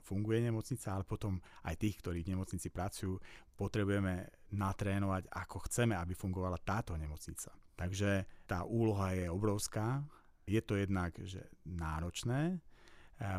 funguje 0.02 0.38
nemocnica, 0.44 0.97
ale 0.97 1.04
potom 1.04 1.38
aj 1.68 1.75
tých, 1.76 2.00
ktorí 2.00 2.25
v 2.25 2.33
nemocnici 2.37 2.68
pracujú, 2.73 3.16
potrebujeme 3.54 4.49
natrénovať, 4.54 5.30
ako 5.30 5.56
chceme, 5.71 5.94
aby 5.94 6.12
fungovala 6.16 6.59
táto 6.62 6.97
nemocnica. 6.97 7.52
Takže 7.75 8.44
tá 8.47 8.62
úloha 8.62 9.14
je 9.14 9.26
obrovská. 9.26 10.02
Je 10.47 10.61
to 10.62 10.76
jednak 10.78 11.16
že 11.25 11.42
náročné, 11.66 12.54
e, 12.54 12.59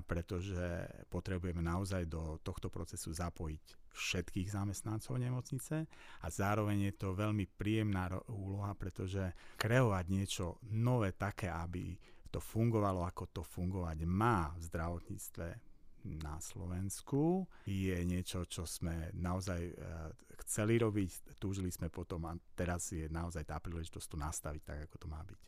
pretože 0.05 0.87
potrebujeme 1.07 1.61
naozaj 1.63 2.05
do 2.05 2.41
tohto 2.43 2.67
procesu 2.67 3.13
zapojiť 3.13 3.85
všetkých 3.95 4.51
zamestnancov 4.51 5.15
nemocnice 5.15 5.87
a 6.21 6.27
zároveň 6.27 6.91
je 6.91 6.93
to 6.99 7.15
veľmi 7.15 7.47
príjemná 7.55 8.11
úloha, 8.27 8.75
pretože 8.75 9.31
kreovať 9.55 10.05
niečo 10.11 10.59
nové 10.75 11.15
také, 11.15 11.47
aby 11.47 11.95
to 12.35 12.43
fungovalo, 12.43 13.07
ako 13.07 13.31
to 13.31 13.41
fungovať 13.47 14.03
má 14.03 14.51
v 14.59 14.61
zdravotníctve 14.67 15.47
na 16.19 16.37
Slovensku, 16.37 17.47
je 17.63 17.95
niečo, 18.05 18.43
čo 18.45 18.67
sme 18.67 19.09
naozaj 19.15 19.61
e, 19.63 19.73
chceli 20.45 20.77
robiť, 20.77 21.39
túžili 21.39 21.71
sme 21.71 21.89
potom 21.89 22.27
a 22.27 22.37
teraz 22.53 22.91
je 22.93 23.07
naozaj 23.09 23.47
tá 23.47 23.57
príležitosť 23.57 24.07
to 24.11 24.17
nastaviť 24.19 24.61
tak, 24.61 24.79
ako 24.91 24.95
to 25.01 25.07
má 25.09 25.23
byť. 25.23 25.39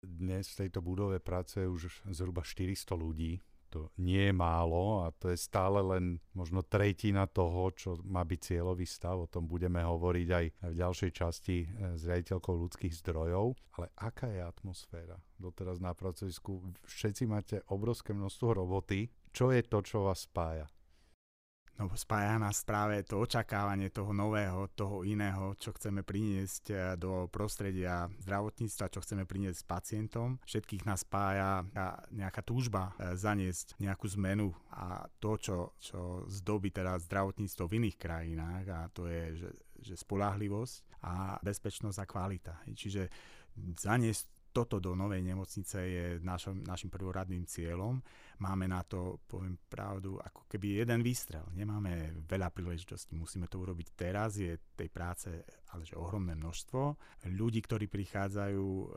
Dnes 0.00 0.48
v 0.56 0.58
tejto 0.66 0.80
budove 0.80 1.20
pracuje 1.20 1.68
už 1.68 2.08
zhruba 2.08 2.40
400 2.40 2.96
ľudí 2.96 3.38
to 3.70 3.86
nie 4.02 4.28
je 4.28 4.34
málo 4.34 5.06
a 5.06 5.14
to 5.14 5.30
je 5.30 5.38
stále 5.38 5.78
len 5.78 6.18
možno 6.34 6.66
tretina 6.66 7.30
toho, 7.30 7.70
čo 7.70 8.02
má 8.02 8.26
byť 8.26 8.40
cieľový 8.42 8.82
stav. 8.84 9.22
O 9.22 9.30
tom 9.30 9.46
budeme 9.46 9.78
hovoriť 9.78 10.28
aj 10.28 10.46
v 10.66 10.74
ďalšej 10.74 11.10
časti 11.14 11.56
e, 11.64 11.66
s 11.94 12.02
riaditeľkou 12.02 12.50
ľudských 12.50 12.90
zdrojov. 12.98 13.54
Ale 13.78 13.86
aká 13.94 14.26
je 14.26 14.42
atmosféra 14.42 15.16
doteraz 15.38 15.78
na 15.78 15.94
pracovisku? 15.94 16.60
Všetci 16.82 17.22
máte 17.30 17.56
obrovské 17.70 18.10
množstvo 18.10 18.58
roboty. 18.58 19.14
Čo 19.30 19.54
je 19.54 19.62
to, 19.62 19.78
čo 19.86 20.10
vás 20.10 20.26
spája? 20.26 20.66
No, 21.80 21.88
spája 21.96 22.36
nás 22.36 22.60
práve 22.60 23.00
to 23.08 23.24
očakávanie 23.24 23.88
toho 23.88 24.12
nového, 24.12 24.68
toho 24.76 25.00
iného, 25.00 25.56
čo 25.56 25.72
chceme 25.72 26.04
priniesť 26.04 26.64
eh, 26.68 26.78
do 27.00 27.24
prostredia 27.32 28.04
zdravotníctva, 28.20 28.92
čo 28.92 29.00
chceme 29.00 29.24
priniesť 29.24 29.64
pacientom. 29.64 30.36
Všetkých 30.44 30.84
nás 30.84 31.08
spája 31.08 31.64
nejaká 32.12 32.44
túžba 32.44 32.92
eh, 33.00 33.16
zaniesť 33.16 33.80
nejakú 33.80 34.12
zmenu 34.12 34.52
a 34.68 35.08
to, 35.24 35.40
čo, 35.40 35.72
čo 35.80 36.28
zdobí 36.28 36.68
teda 36.68 37.00
zdravotníctvo 37.00 37.64
v 37.64 37.76
iných 37.80 37.96
krajinách 37.96 38.64
a 38.68 38.80
to 38.92 39.08
je, 39.08 39.40
že, 39.40 39.50
že 39.80 39.94
spolahlivosť 40.04 41.00
a 41.00 41.40
bezpečnosť 41.40 41.96
a 41.96 42.04
kvalita. 42.04 42.54
Čiže 42.76 43.08
zaniesť 43.80 44.28
toto 44.50 44.82
do 44.82 44.98
novej 44.98 45.22
nemocnice 45.22 45.78
je 45.78 46.06
našom, 46.20 46.66
našim 46.66 46.90
prvoradným 46.90 47.46
cieľom. 47.46 48.02
Máme 48.40 48.66
na 48.66 48.82
to, 48.82 49.22
poviem 49.24 49.58
pravdu, 49.70 50.18
ako 50.18 50.48
keby 50.50 50.82
jeden 50.82 51.00
výstrel. 51.00 51.46
Nemáme 51.54 52.24
veľa 52.26 52.50
príležitostí, 52.50 53.14
musíme 53.14 53.46
to 53.46 53.62
urobiť 53.62 53.88
teraz, 53.94 54.36
je 54.36 54.58
tej 54.74 54.88
práce 54.88 55.28
ale 55.70 55.86
že 55.86 55.94
ohromné 55.94 56.34
množstvo. 56.34 56.98
Ľudí, 57.30 57.62
ktorí 57.62 57.86
prichádzajú, 57.86 58.66
eh, 58.66 58.88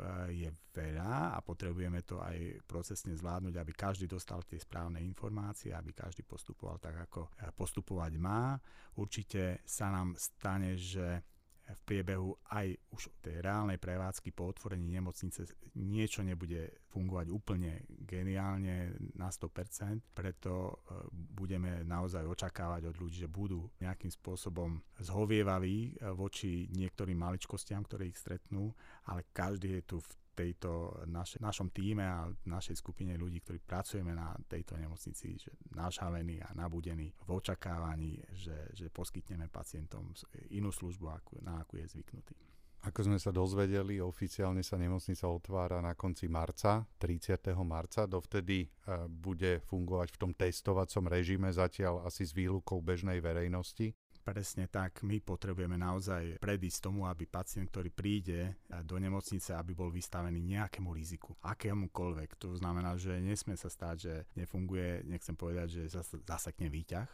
je 0.46 0.50
veľa 0.74 1.38
a 1.38 1.40
potrebujeme 1.46 2.02
to 2.02 2.18
aj 2.18 2.66
procesne 2.66 3.14
zvládnuť, 3.14 3.54
aby 3.62 3.72
každý 3.74 4.10
dostal 4.10 4.42
tie 4.42 4.58
správne 4.58 4.98
informácie, 5.06 5.70
aby 5.70 5.94
každý 5.94 6.26
postupoval 6.26 6.82
tak, 6.82 6.98
ako 7.10 7.30
eh, 7.38 7.54
postupovať 7.54 8.14
má. 8.18 8.58
Určite 8.98 9.62
sa 9.66 9.94
nám 9.94 10.18
stane, 10.18 10.78
že 10.78 11.22
v 11.64 11.80
priebehu 11.88 12.36
aj 12.52 12.76
už 12.92 13.08
tej 13.24 13.40
reálnej 13.40 13.80
prevádzky 13.80 14.36
po 14.36 14.52
otvorení 14.52 14.92
nemocnice 14.92 15.48
niečo 15.80 16.20
nebude 16.20 16.84
fungovať 16.92 17.28
úplne 17.32 17.88
geniálne 17.88 18.92
na 19.16 19.32
100%, 19.32 20.12
preto 20.12 20.52
e, 20.52 20.74
budeme 21.10 21.88
naozaj 21.88 22.28
očakávať 22.28 22.92
od 22.92 22.96
ľudí, 23.00 23.24
že 23.24 23.32
budú 23.32 23.64
nejakým 23.80 24.12
spôsobom 24.12 24.76
zhovievaví 25.00 25.96
e, 25.96 26.12
voči 26.12 26.68
niektorým 26.76 27.18
maličkostiam, 27.18 27.88
ktoré 27.88 28.12
ich 28.12 28.20
stretnú, 28.20 28.76
ale 29.08 29.24
každý 29.32 29.80
je 29.80 29.84
tu 29.88 29.98
v 30.04 30.10
tejto 30.34 31.02
naše, 31.08 31.38
našom 31.40 31.70
týme 31.70 32.04
a 32.04 32.28
našej 32.50 32.82
skupine 32.82 33.14
ľudí, 33.16 33.42
ktorí 33.46 33.62
pracujeme 33.62 34.12
na 34.18 34.34
tejto 34.50 34.76
nemocnici, 34.76 35.38
že 35.38 35.54
nášhavení 35.74 36.42
a 36.42 36.52
nabudení 36.58 37.14
v 37.26 37.30
očakávaní, 37.30 38.20
že, 38.34 38.74
že 38.74 38.90
poskytneme 38.90 39.48
pacientom 39.48 40.12
inú 40.50 40.74
službu, 40.74 41.06
na 41.46 41.62
akú 41.62 41.78
je 41.78 41.88
zvyknutý. 41.88 42.36
Ako 42.84 43.08
sme 43.08 43.16
sa 43.16 43.32
dozvedeli, 43.32 44.04
oficiálne 44.04 44.60
sa 44.60 44.76
nemocnica 44.76 45.24
otvára 45.32 45.80
na 45.80 45.96
konci 45.96 46.28
marca, 46.28 46.84
30. 47.00 47.56
marca. 47.64 48.04
Dovtedy 48.04 48.68
e, 48.68 48.68
bude 49.08 49.64
fungovať 49.64 50.12
v 50.12 50.20
tom 50.20 50.32
testovacom 50.36 51.08
režime 51.08 51.48
zatiaľ 51.48 52.04
asi 52.04 52.28
s 52.28 52.36
výlukou 52.36 52.84
bežnej 52.84 53.24
verejnosti. 53.24 53.96
Presne 54.24 54.72
tak, 54.72 55.04
my 55.04 55.20
potrebujeme 55.20 55.76
naozaj 55.76 56.40
predísť 56.40 56.88
tomu, 56.88 57.04
aby 57.04 57.28
pacient, 57.28 57.68
ktorý 57.68 57.92
príde 57.92 58.56
do 58.88 58.96
nemocnice, 58.96 59.52
aby 59.52 59.76
bol 59.76 59.92
vystavený 59.92 60.40
nejakému 60.40 60.96
riziku, 60.96 61.36
akémukoľvek. 61.44 62.40
To 62.40 62.56
znamená, 62.56 62.96
že 62.96 63.20
nesmie 63.20 63.60
sa 63.60 63.68
stať, 63.68 63.96
že 64.00 64.14
nefunguje, 64.40 65.04
nechcem 65.12 65.36
povedať, 65.36 65.84
že 65.84 66.00
zasekne 66.24 66.72
výťah, 66.72 67.10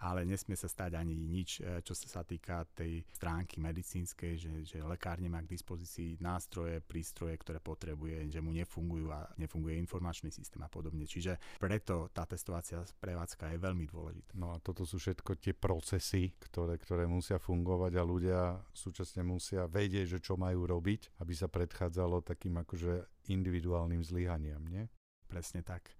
ale 0.00 0.24
nesmie 0.24 0.56
sa 0.56 0.64
stať 0.64 0.96
ani 0.96 1.12
nič, 1.12 1.60
e, 1.60 1.84
čo 1.84 1.92
sa 1.92 2.24
týka 2.24 2.64
tej 2.72 3.04
stránky 3.12 3.60
medicínskej, 3.60 4.40
že, 4.40 4.52
že 4.64 4.78
lekár 4.80 5.20
nemá 5.20 5.44
k 5.44 5.52
dispozícii 5.52 6.16
nástroje, 6.24 6.80
prístroje, 6.80 7.36
ktoré 7.36 7.60
potrebuje, 7.60 8.32
že 8.32 8.40
mu 8.40 8.56
nefungujú 8.56 9.12
a 9.12 9.28
nefunguje 9.36 9.76
informačný 9.76 10.32
systém 10.32 10.64
a 10.64 10.72
podobne. 10.72 11.04
Čiže 11.04 11.36
preto 11.60 12.08
tá 12.16 12.24
testovacia 12.24 12.80
prevádzka 12.96 13.52
je 13.52 13.60
veľmi 13.60 13.84
dôležitá. 13.84 14.32
No 14.40 14.56
a 14.56 14.60
toto 14.64 14.88
sú 14.88 14.96
všetko 14.96 15.36
tie 15.36 15.52
procesy, 15.52 16.32
ktoré, 16.46 16.78
ktoré 16.78 17.04
musia 17.10 17.42
fungovať 17.42 17.92
a 17.98 18.06
ľudia 18.06 18.40
súčasne 18.70 19.26
musia 19.26 19.66
vedieť, 19.66 20.16
že 20.16 20.22
čo 20.22 20.38
majú 20.38 20.64
robiť, 20.70 21.18
aby 21.18 21.34
sa 21.34 21.50
predchádzalo 21.50 22.22
takým 22.22 22.56
akože 22.62 23.26
individuálnym 23.28 24.00
zlyhaniam, 24.06 24.62
nie? 24.70 24.86
Presne 25.26 25.66
tak. 25.66 25.90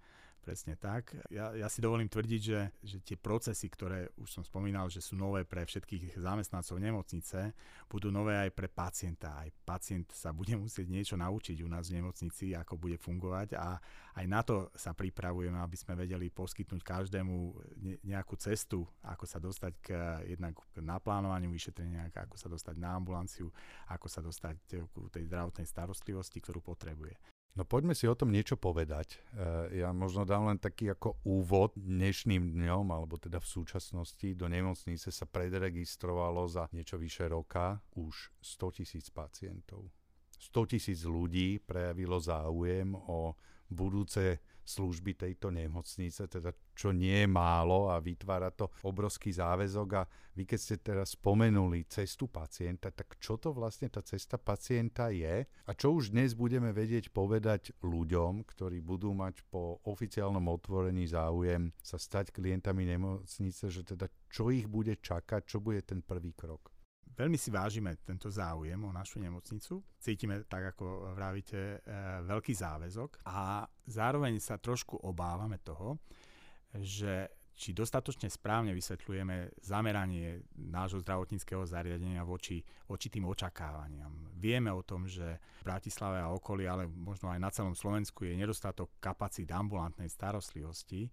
Presne 0.47 0.79
tak. 0.79 1.11
Ja, 1.27 1.51
ja 1.51 1.67
si 1.67 1.83
dovolím 1.83 2.07
tvrdiť, 2.07 2.39
že, 2.39 2.71
že 2.79 3.03
tie 3.03 3.19
procesy, 3.19 3.67
ktoré 3.67 4.07
už 4.15 4.31
som 4.31 4.43
spomínal, 4.47 4.87
že 4.87 5.03
sú 5.03 5.19
nové 5.19 5.43
pre 5.43 5.67
všetkých 5.67 6.15
zamestnancov 6.23 6.79
nemocnice, 6.79 7.51
budú 7.91 8.15
nové 8.15 8.39
aj 8.39 8.55
pre 8.55 8.71
pacienta. 8.71 9.43
Aj 9.43 9.51
pacient 9.67 10.07
sa 10.15 10.31
bude 10.31 10.55
musieť 10.63 10.87
niečo 10.87 11.19
naučiť 11.19 11.59
u 11.59 11.67
nás 11.67 11.91
v 11.91 11.99
nemocnici, 11.99 12.55
ako 12.55 12.79
bude 12.79 12.95
fungovať 12.95 13.59
a 13.59 13.75
aj 14.15 14.25
na 14.31 14.39
to 14.39 14.71
sa 14.71 14.95
pripravujeme, 14.95 15.59
aby 15.59 15.75
sme 15.75 15.99
vedeli 15.99 16.31
poskytnúť 16.31 16.79
každému 16.79 17.35
nejakú 18.07 18.39
cestu, 18.39 18.87
ako 19.03 19.27
sa 19.27 19.43
dostať 19.43 19.73
k, 19.83 19.87
jednak 20.31 20.55
k 20.71 20.79
naplánovaniu 20.79 21.51
vyšetrenia, 21.51 22.07
ako 22.15 22.39
sa 22.39 22.47
dostať 22.47 22.79
na 22.79 22.95
ambulanciu, 22.95 23.51
ako 23.91 24.07
sa 24.07 24.23
dostať 24.23 24.55
k 24.63 24.79
tej 25.11 25.27
zdravotnej 25.27 25.67
starostlivosti, 25.67 26.39
ktorú 26.39 26.63
potrebuje. 26.63 27.36
No 27.55 27.65
poďme 27.65 27.97
si 27.97 28.05
o 28.05 28.13
tom 28.13 28.29
niečo 28.29 28.53
povedať. 28.53 29.17
E, 29.33 29.81
ja 29.81 29.89
možno 29.89 30.25
dám 30.25 30.51
len 30.51 30.59
taký 30.61 30.93
ako 30.93 31.21
úvod 31.25 31.73
dnešným 31.73 32.53
dňom, 32.53 32.85
alebo 32.93 33.17
teda 33.17 33.41
v 33.41 33.49
súčasnosti 33.49 34.27
do 34.37 34.45
nemocnice 34.45 35.09
sa 35.09 35.25
predregistrovalo 35.25 36.45
za 36.45 36.69
niečo 36.75 37.01
vyše 37.01 37.25
roka 37.25 37.81
už 37.97 38.29
100 38.41 38.77
tisíc 38.77 39.09
pacientov. 39.09 39.89
100 40.37 40.73
tisíc 40.77 41.01
ľudí 41.01 41.57
prejavilo 41.57 42.21
záujem 42.21 42.93
o 42.93 43.33
budúce 43.73 44.37
služby 44.67 45.15
tejto 45.15 45.49
nemocnice, 45.49 46.27
teda 46.27 46.51
čo 46.75 46.91
nie 46.91 47.23
je 47.23 47.29
málo 47.31 47.89
a 47.89 47.97
vytvára 47.97 48.51
to 48.51 48.69
obrovský 48.83 49.31
záväzok 49.31 49.89
a 49.97 50.03
vy 50.37 50.45
keď 50.45 50.59
ste 50.59 50.75
teraz 50.77 51.17
spomenuli 51.17 51.89
cestu 51.89 52.29
pacienta, 52.29 52.93
tak 52.93 53.17
čo 53.17 53.41
to 53.41 53.55
vlastne 53.55 53.89
tá 53.89 54.05
cesta 54.05 54.37
pacienta 54.37 55.09
je 55.09 55.47
a 55.47 55.71
čo 55.73 55.97
už 55.97 56.13
dnes 56.13 56.37
budeme 56.37 56.69
vedieť 56.75 57.09
povedať 57.09 57.73
ľuďom, 57.81 58.45
ktorí 58.45 58.83
budú 58.83 59.17
mať 59.17 59.41
po 59.49 59.81
oficiálnom 59.87 60.45
otvorení 60.45 61.09
záujem 61.09 61.73
sa 61.81 61.97
stať 61.97 62.29
klientami 62.35 62.85
nemocnice, 62.85 63.73
že 63.73 63.81
teda 63.81 64.05
čo 64.29 64.53
ich 64.53 64.69
bude 64.69 64.99
čakať, 65.01 65.41
čo 65.49 65.57
bude 65.57 65.81
ten 65.81 66.05
prvý 66.05 66.35
krok? 66.37 66.76
Veľmi 67.17 67.33
si 67.33 67.49
vážime 67.49 67.97
tento 68.05 68.29
záujem 68.29 68.77
o 68.77 68.93
našu 68.93 69.17
nemocnicu. 69.17 69.81
Cítime, 69.97 70.45
tak 70.45 70.77
ako 70.77 71.17
vravíte, 71.17 71.57
e, 71.57 71.77
veľký 72.29 72.53
záväzok 72.53 73.25
a 73.25 73.65
zároveň 73.89 74.37
sa 74.37 74.61
trošku 74.61 75.01
obávame 75.01 75.57
toho, 75.57 75.97
že 76.77 77.25
či 77.57 77.73
dostatočne 77.73 78.29
správne 78.29 78.69
vysvetľujeme 78.77 79.57
zameranie 79.65 80.45
nášho 80.61 81.01
zdravotníckého 81.01 81.65
zariadenia 81.65 82.21
voči, 82.21 82.61
voči 82.85 83.09
tým 83.09 83.25
očakávaniam. 83.25 84.29
Vieme 84.37 84.69
o 84.69 84.85
tom, 84.85 85.09
že 85.09 85.41
v 85.41 85.61
Bratislave 85.65 86.21
a 86.21 86.29
okolí, 86.29 86.69
ale 86.69 86.85
možno 86.85 87.33
aj 87.33 87.41
na 87.41 87.49
celom 87.49 87.73
Slovensku 87.73 88.29
je 88.29 88.37
nedostatok 88.37 88.93
kapacít 89.01 89.49
ambulantnej 89.49 90.05
starostlivosti 90.05 91.09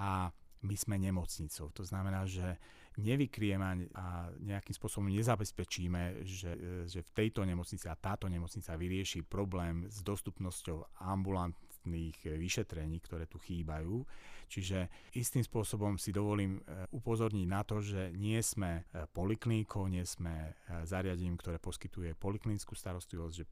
a 0.00 0.32
my 0.64 0.74
sme 0.80 0.96
nemocnicou. 0.96 1.68
To 1.76 1.84
znamená, 1.84 2.24
že 2.24 2.56
nevykrieme 3.00 3.92
a 3.96 4.28
nejakým 4.42 4.74
spôsobom 4.76 5.08
nezabezpečíme, 5.08 6.26
že, 6.26 6.52
že 6.88 7.00
v 7.00 7.10
tejto 7.14 7.46
nemocnici 7.46 7.88
a 7.88 7.96
táto 7.96 8.28
nemocnica 8.28 8.76
vyrieši 8.76 9.24
problém 9.24 9.88
s 9.88 10.04
dostupnosťou 10.04 11.00
ambulantných 11.00 12.36
vyšetrení, 12.36 13.00
ktoré 13.00 13.24
tu 13.24 13.40
chýbajú. 13.40 14.04
Čiže 14.52 14.92
istým 15.16 15.40
spôsobom 15.40 15.96
si 15.96 16.12
dovolím 16.12 16.60
e, 16.60 16.84
upozorniť 16.92 17.46
na 17.48 17.64
to, 17.64 17.80
že 17.80 18.12
nie 18.12 18.36
sme 18.44 18.84
e, 18.84 19.08
poliklinikou, 19.08 19.88
nie 19.88 20.04
sme 20.04 20.52
e, 20.52 20.84
zariadením, 20.84 21.40
ktoré 21.40 21.56
poskytuje 21.56 22.12
poliklinickú 22.20 22.76
starostlivosť, 22.76 23.32
že, 23.32 23.44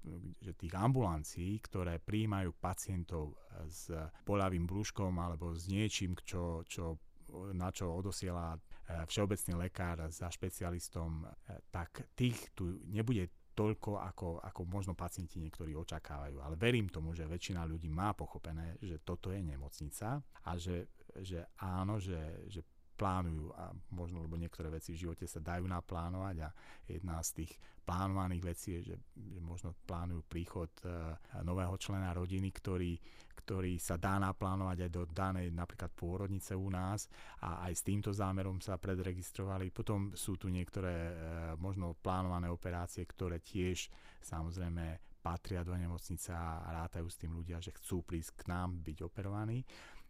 že 0.44 0.52
tých 0.52 0.76
ambulancií, 0.76 1.56
ktoré 1.64 1.96
prijímajú 2.04 2.52
pacientov 2.60 3.32
s 3.64 3.88
bolavým 4.28 4.68
brúškom 4.68 5.16
alebo 5.16 5.56
s 5.56 5.72
niečím, 5.72 6.12
čo, 6.20 6.68
čo 6.68 7.00
na 7.54 7.70
čo 7.70 7.90
odosiela 7.90 8.58
všeobecný 9.06 9.54
lekár 9.54 10.10
za 10.10 10.26
špecialistom, 10.26 11.22
tak 11.70 12.10
tých 12.18 12.50
tu 12.54 12.82
nebude 12.90 13.30
toľko, 13.54 14.00
ako, 14.00 14.28
ako 14.40 14.60
možno 14.64 14.92
pacienti 14.96 15.36
niektorí 15.36 15.76
očakávajú. 15.76 16.40
Ale 16.40 16.54
verím 16.56 16.88
tomu, 16.88 17.12
že 17.12 17.28
väčšina 17.28 17.66
ľudí 17.68 17.92
má 17.92 18.16
pochopené, 18.16 18.80
že 18.80 19.02
toto 19.04 19.34
je 19.34 19.42
nemocnica 19.42 20.22
a 20.22 20.50
že, 20.56 20.88
že 21.20 21.44
áno, 21.60 22.00
že, 22.00 22.48
že 22.48 22.64
plánujú 23.00 23.48
a 23.56 23.72
možno, 23.96 24.20
lebo 24.20 24.36
niektoré 24.36 24.68
veci 24.68 24.92
v 24.92 25.08
živote 25.08 25.24
sa 25.24 25.40
dajú 25.40 25.64
naplánovať 25.64 26.36
a 26.44 26.48
jedna 26.84 27.16
z 27.24 27.42
tých 27.42 27.56
plánovaných 27.80 28.42
vecí 28.44 28.68
je, 28.76 28.92
že, 28.92 28.96
že 29.16 29.40
možno 29.40 29.72
plánujú 29.88 30.20
príchod 30.28 30.68
uh, 30.84 31.16
nového 31.40 31.80
člena 31.80 32.12
rodiny, 32.12 32.52
ktorý, 32.52 33.00
ktorý 33.50 33.82
sa 33.82 33.98
dá 33.98 34.14
naplánovať 34.22 34.86
aj 34.86 34.90
do 34.94 35.02
danej 35.10 35.50
napríklad 35.50 35.90
pôrodnice 35.90 36.54
u 36.54 36.70
nás 36.70 37.10
a 37.42 37.66
aj 37.66 37.72
s 37.74 37.82
týmto 37.82 38.14
zámerom 38.14 38.62
sa 38.62 38.78
predregistrovali. 38.78 39.74
Potom 39.74 40.14
sú 40.14 40.38
tu 40.38 40.46
niektoré 40.46 40.94
uh, 40.94 41.12
možno 41.58 41.98
plánované 41.98 42.46
operácie, 42.46 43.02
ktoré 43.02 43.42
tiež 43.42 43.90
samozrejme 44.22 45.02
patria 45.18 45.66
do 45.66 45.74
nemocnice 45.74 46.30
a 46.30 46.62
rátajú 46.86 47.10
s 47.10 47.18
tým 47.18 47.34
ľudia, 47.34 47.58
že 47.58 47.74
chcú 47.74 48.06
prísť 48.06 48.38
k 48.38 48.54
nám 48.54 48.86
byť 48.86 49.02
operovaní. 49.02 49.66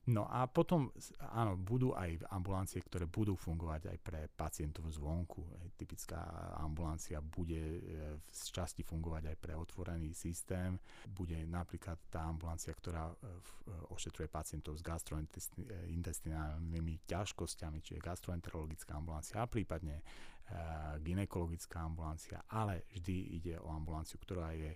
No 0.09 0.25
a 0.25 0.49
potom, 0.49 0.89
áno, 1.37 1.61
budú 1.61 1.93
aj 1.93 2.25
ambulancie, 2.33 2.81
ktoré 2.81 3.05
budú 3.05 3.37
fungovať 3.37 3.93
aj 3.93 3.99
pre 4.01 4.33
pacientov 4.33 4.89
zvonku. 4.89 5.45
Typická 5.77 6.25
ambulancia 6.57 7.21
bude 7.21 7.61
e, 7.61 8.17
z 8.33 8.49
časti 8.49 8.81
fungovať 8.81 9.29
aj 9.29 9.37
pre 9.37 9.53
otvorený 9.53 10.17
systém. 10.17 10.81
Bude 11.05 11.45
napríklad 11.45 12.01
tá 12.09 12.25
ambulancia, 12.25 12.73
ktorá 12.73 13.13
e, 13.13 13.15
e, 13.15 13.21
ošetruje 13.93 14.33
pacientov 14.33 14.81
s 14.81 14.83
gastrointestinálnymi 14.89 17.05
ťažkosťami, 17.05 17.85
čiže 17.85 18.01
gastroenterologická 18.01 18.97
ambulancia 18.97 19.37
a 19.37 19.47
prípadne 19.47 20.01
ginekologická 20.99 21.87
ambulancia, 21.87 22.43
ale 22.51 22.83
vždy 22.91 23.39
ide 23.39 23.55
o 23.63 23.71
ambulanciu, 23.71 24.19
ktorá 24.19 24.51
je 24.51 24.75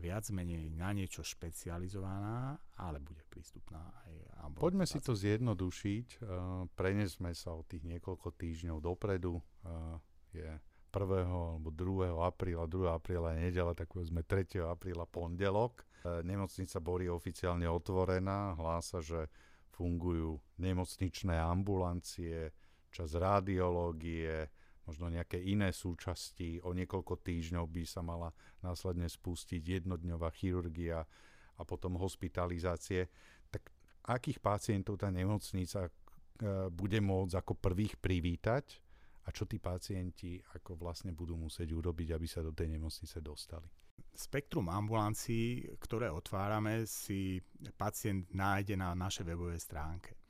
viac 0.00 0.24
menej 0.32 0.72
na 0.72 0.94
niečo 0.96 1.20
špecializovaná, 1.20 2.56
ale 2.80 2.96
bude 3.02 3.20
prístupná 3.28 3.82
aj 4.08 4.22
Poďme 4.58 4.86
si 4.90 4.98
to 4.98 5.14
zjednodušiť. 5.14 6.06
Uh, 6.18 6.66
prenesme 6.74 7.30
sa 7.30 7.54
od 7.54 7.66
tých 7.70 7.86
niekoľko 7.86 8.34
týždňov 8.34 8.78
dopredu. 8.82 9.38
Uh, 9.62 9.98
je 10.34 10.48
1. 10.48 10.58
alebo 11.24 11.70
2. 11.70 12.10
apríla, 12.26 12.66
2. 12.66 12.90
apríla 12.90 13.38
je 13.38 13.38
nedela, 13.48 13.72
tak 13.72 13.94
sme 13.94 14.26
3. 14.26 14.66
apríla 14.66 15.06
pondelok. 15.06 15.86
Uh, 16.02 16.20
nemocnica 16.26 16.82
Bory 16.82 17.06
je 17.06 17.14
oficiálne 17.14 17.66
otvorená, 17.70 18.58
hlása, 18.58 18.98
že 18.98 19.30
fungujú 19.72 20.42
nemocničné 20.58 21.38
ambulancie, 21.38 22.52
čas 22.92 23.16
radiológie, 23.16 24.52
možno 24.86 25.10
nejaké 25.10 25.38
iné 25.38 25.70
súčasti. 25.70 26.58
O 26.66 26.74
niekoľko 26.74 27.22
týždňov 27.22 27.64
by 27.70 27.82
sa 27.86 28.02
mala 28.02 28.34
následne 28.62 29.06
spustiť 29.06 29.82
jednodňová 29.82 30.30
chirurgia 30.34 31.06
a 31.58 31.62
potom 31.62 31.98
hospitalizácie. 31.98 33.06
Tak 33.50 33.62
akých 34.10 34.42
pacientov 34.42 34.98
tá 34.98 35.12
nemocnica 35.12 35.86
e, 35.86 35.90
bude 36.70 36.98
môcť 36.98 37.34
ako 37.38 37.52
prvých 37.54 37.94
privítať 38.02 38.82
a 39.22 39.28
čo 39.30 39.46
tí 39.46 39.62
pacienti 39.62 40.42
ako 40.58 40.74
vlastne 40.74 41.14
budú 41.14 41.38
musieť 41.38 41.70
urobiť, 41.70 42.08
aby 42.10 42.26
sa 42.26 42.42
do 42.42 42.50
tej 42.50 42.74
nemocnice 42.74 43.22
dostali? 43.22 43.70
Spektrum 44.12 44.68
ambulancií, 44.68 45.78
ktoré 45.78 46.10
otvárame, 46.10 46.84
si 46.84 47.40
pacient 47.78 48.28
nájde 48.34 48.76
na 48.76 48.92
našej 48.92 49.24
webovej 49.24 49.62
stránke. 49.62 50.21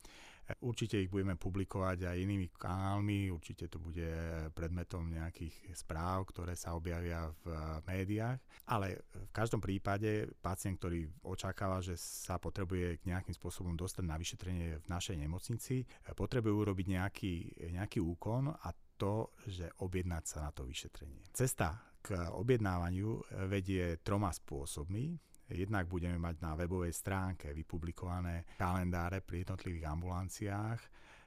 Určite 0.59 0.99
ich 0.99 1.07
budeme 1.07 1.39
publikovať 1.39 2.03
aj 2.03 2.17
inými 2.19 2.51
kanálmi, 2.51 3.31
určite 3.31 3.71
to 3.71 3.79
bude 3.79 4.07
predmetom 4.51 5.07
nejakých 5.07 5.71
správ, 5.71 6.27
ktoré 6.31 6.55
sa 6.59 6.75
objavia 6.75 7.31
v 7.43 7.51
médiách, 7.87 8.43
ale 8.67 9.07
v 9.07 9.31
každom 9.31 9.63
prípade 9.63 10.27
pacient, 10.43 10.79
ktorý 10.79 11.07
očakáva, 11.23 11.79
že 11.79 11.95
sa 11.95 12.35
potrebuje 12.39 13.07
nejakým 13.07 13.31
spôsobom 13.31 13.75
dostať 13.79 14.03
na 14.03 14.19
vyšetrenie 14.19 14.83
v 14.83 14.87
našej 14.91 15.15
nemocnici, 15.15 15.87
potrebuje 16.11 16.53
urobiť 16.53 16.87
nejaký, 16.91 17.33
nejaký 17.71 18.03
úkon 18.03 18.51
a 18.51 18.69
to, 18.99 19.31
že 19.47 19.67
objednať 19.79 20.23
sa 20.27 20.37
na 20.47 20.51
to 20.51 20.67
vyšetrenie. 20.67 21.23
Cesta 21.33 21.81
k 22.03 22.19
objednávaniu 22.35 23.23
vedie 23.47 23.95
troma 24.03 24.27
spôsobmi. 24.27 25.15
Jednak 25.53 25.85
budeme 25.85 26.17
mať 26.17 26.41
na 26.41 26.57
webovej 26.57 26.91
stránke 26.91 27.53
vypublikované 27.53 28.57
kalendáre 28.57 29.21
pri 29.21 29.45
jednotlivých 29.45 29.85
ambulanciách, 29.85 30.79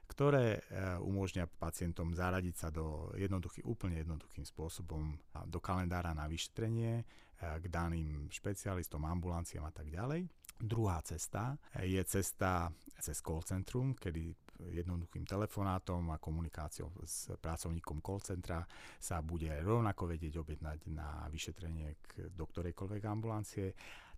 ktoré 0.07 0.45
e, 0.55 0.59
umožňa 1.03 1.47
pacientom 1.59 2.15
zaradiť 2.15 2.55
sa 2.55 2.69
do 2.71 3.11
jednoduchý, 3.15 3.63
úplne 3.67 3.99
jednoduchým 4.03 4.47
spôsobom 4.47 5.19
do 5.47 5.59
kalendára 5.59 6.15
na 6.15 6.27
vyšetrenie 6.27 6.99
e, 6.99 7.03
k 7.39 7.65
daným 7.67 8.31
špecialistom, 8.31 9.03
ambulanciám 9.03 9.67
a 9.67 9.73
tak 9.75 9.91
ďalej. 9.91 10.27
Druhá 10.57 11.03
cesta 11.05 11.53
je 11.85 12.01
cesta 12.07 12.71
cez 12.97 13.21
call 13.21 13.45
centrum, 13.45 13.93
kedy 13.93 14.33
jednoduchým 14.57 15.21
telefonátom 15.21 16.09
a 16.09 16.17
komunikáciou 16.17 16.89
s 17.05 17.29
pracovníkom 17.37 18.01
call 18.01 18.21
centra 18.25 18.65
sa 18.97 19.21
bude 19.21 19.53
rovnako 19.61 20.17
vedieť 20.17 20.41
objednať 20.41 20.79
na 20.89 21.29
vyšetrenie 21.29 22.01
k 22.01 22.33
doktorejkoľvek 22.33 23.01
ambulancie. 23.05 23.77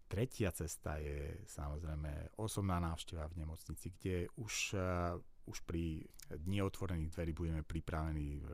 Tretia 0.09 0.49
cesta 0.49 0.97
je 0.97 1.45
samozrejme 1.45 2.41
osobná 2.41 2.81
návšteva 2.81 3.29
v 3.29 3.45
nemocnici, 3.45 3.93
kde 3.93 4.25
už, 4.41 4.73
uh, 4.73 5.21
už 5.45 5.61
pri 5.69 6.01
dni 6.33 6.65
otvorených 6.65 7.13
dverí 7.13 7.31
budeme 7.37 7.61
pripravení 7.61 8.41
uh, 8.41 8.49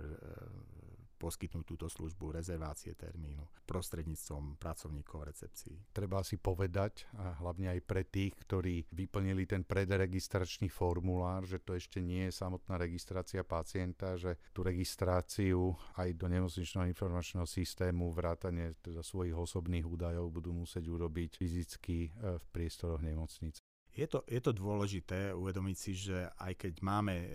poskytnúť 1.15 1.65
túto 1.65 1.87
službu 1.89 2.35
rezervácie 2.37 2.93
termínu 2.93 3.43
prostredníctvom 3.65 4.59
pracovníkov 4.61 5.31
recepcií. 5.31 5.79
Treba 5.95 6.21
si 6.21 6.37
povedať, 6.37 7.09
a 7.17 7.33
hlavne 7.41 7.73
aj 7.73 7.81
pre 7.87 8.05
tých, 8.05 8.37
ktorí 8.45 8.85
vyplnili 8.93 9.49
ten 9.49 9.65
predregistračný 9.65 10.69
formulár, 10.69 11.47
že 11.47 11.57
to 11.63 11.73
ešte 11.73 12.03
nie 12.03 12.29
je 12.29 12.37
samotná 12.37 12.77
registrácia 12.77 13.41
pacienta, 13.41 14.19
že 14.19 14.37
tú 14.53 14.61
registráciu 14.61 15.73
aj 15.97 16.13
do 16.13 16.29
nemocničného 16.29 16.91
informačného 16.91 17.47
systému, 17.49 18.13
vrátane 18.13 18.77
teda 18.83 19.01
svojich 19.01 19.33
osobných 19.33 19.87
údajov 19.87 20.29
budú 20.29 20.53
musieť 20.53 20.85
urobiť 20.85 21.39
fyzicky 21.41 21.97
e, 22.05 22.09
v 22.37 22.45
priestoroch 22.53 23.01
nemocnice. 23.01 23.64
Je 23.95 24.11
to, 24.11 24.27
je 24.27 24.43
to 24.43 24.51
dôležité 24.51 25.31
uvedomiť 25.31 25.77
si, 25.79 25.95
že 25.95 26.27
aj 26.43 26.59
keď 26.59 26.73
máme 26.83 27.15
e, 27.15 27.27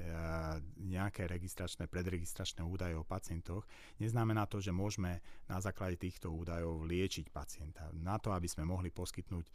nejaké 0.92 1.24
registračné, 1.24 1.88
predregistračné 1.88 2.60
údaje 2.60 2.92
o 3.00 3.08
pacientoch, 3.08 3.64
neznamená 3.96 4.44
to, 4.44 4.60
že 4.60 4.68
môžeme 4.68 5.24
na 5.48 5.56
základe 5.56 5.96
týchto 5.96 6.28
údajov 6.28 6.84
liečiť 6.84 7.32
pacienta. 7.32 7.88
Na 7.96 8.20
to, 8.20 8.36
aby 8.36 8.44
sme 8.44 8.68
mohli 8.68 8.92
poskytnúť 8.92 9.48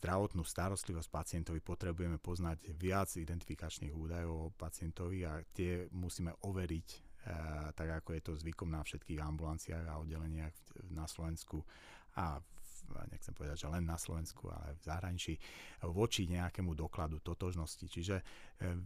zdravotnú 0.00 0.40
starostlivosť 0.40 1.08
pacientovi, 1.12 1.60
potrebujeme 1.60 2.16
poznať 2.16 2.72
viac 2.80 3.12
identifikačných 3.12 3.92
údajov 3.92 4.48
o 4.48 4.54
pacientovi 4.56 5.28
a 5.28 5.44
tie 5.52 5.84
musíme 5.92 6.32
overiť 6.48 6.88
e, 6.88 6.98
tak 7.76 7.88
ako 8.00 8.16
je 8.16 8.22
to 8.24 8.32
zvykom 8.40 8.72
na 8.72 8.80
všetkých 8.80 9.20
ambulanciách 9.20 9.84
a 9.84 10.00
oddeleniach 10.00 10.56
na 10.96 11.04
Slovensku 11.04 11.60
a 12.16 12.40
nechcem 13.10 13.34
povedať, 13.36 13.66
že 13.66 13.68
len 13.68 13.84
na 13.84 14.00
Slovensku, 14.00 14.48
ale 14.48 14.76
v 14.78 14.82
zahraničí, 14.84 15.34
voči 15.88 16.28
nejakému 16.28 16.72
dokladu 16.72 17.20
totožnosti. 17.20 17.84
Čiže 17.84 18.16
e, 18.18 18.24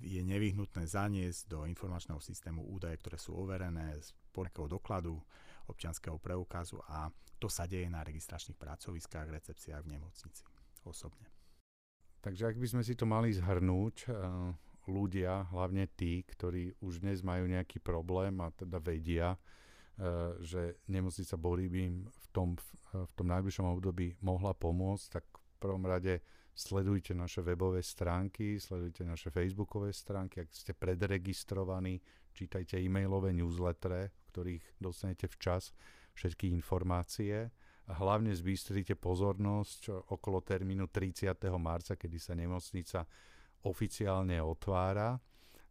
je 0.02 0.22
nevyhnutné 0.24 0.84
zaniesť 0.86 1.40
do 1.46 1.58
informačného 1.68 2.18
systému 2.18 2.66
údaje, 2.66 2.98
ktoré 2.98 3.16
sú 3.16 3.38
overené 3.38 3.94
z 4.02 4.10
nejakého 4.32 4.66
dokladu 4.66 5.18
občianského 5.68 6.18
preukazu 6.18 6.80
a 6.90 7.06
to 7.38 7.50
sa 7.50 7.66
deje 7.66 7.90
na 7.90 8.06
registračných 8.06 8.58
pracoviskách, 8.58 9.30
recepciách 9.30 9.82
v 9.82 9.92
nemocnici 9.98 10.42
osobne. 10.86 11.26
Takže 12.22 12.54
ak 12.54 12.56
by 12.58 12.66
sme 12.70 12.82
si 12.86 12.94
to 12.94 13.02
mali 13.02 13.34
zhrnúť, 13.34 13.96
e, 14.06 14.14
ľudia, 14.86 15.46
hlavne 15.50 15.86
tí, 15.94 16.22
ktorí 16.26 16.78
už 16.82 17.02
dnes 17.02 17.22
majú 17.22 17.46
nejaký 17.46 17.78
problém 17.82 18.38
a 18.42 18.50
teda 18.54 18.78
vedia, 18.78 19.38
že 20.40 20.82
nemocnica 20.88 21.34
Bory 21.36 21.68
by 21.68 21.80
im 21.84 21.96
v 22.08 22.26
tom, 22.32 22.48
v 22.92 23.12
tom 23.12 23.26
najbližšom 23.28 23.66
období 23.76 24.16
mohla 24.24 24.56
pomôcť, 24.56 25.06
tak 25.12 25.24
v 25.28 25.56
prvom 25.60 25.84
rade 25.84 26.24
sledujte 26.52 27.16
naše 27.16 27.40
webové 27.40 27.80
stránky, 27.80 28.60
sledujte 28.60 29.04
naše 29.04 29.32
facebookové 29.32 29.92
stránky, 29.92 30.44
ak 30.44 30.52
ste 30.52 30.72
predregistrovaní, 30.76 32.00
čítajte 32.32 32.80
e-mailové 32.80 33.32
newslettere, 33.32 34.12
v 34.12 34.24
ktorých 34.32 34.64
dostanete 34.80 35.28
včas 35.28 35.72
všetky 36.12 36.52
informácie 36.52 37.48
a 37.88 37.92
hlavne 37.96 38.32
zbystrite 38.36 38.96
pozornosť 39.00 40.12
okolo 40.12 40.44
termínu 40.44 40.92
30. 40.92 41.32
marca, 41.56 41.96
kedy 41.96 42.18
sa 42.20 42.36
nemocnica 42.36 43.04
oficiálne 43.64 44.38
otvára. 44.40 45.16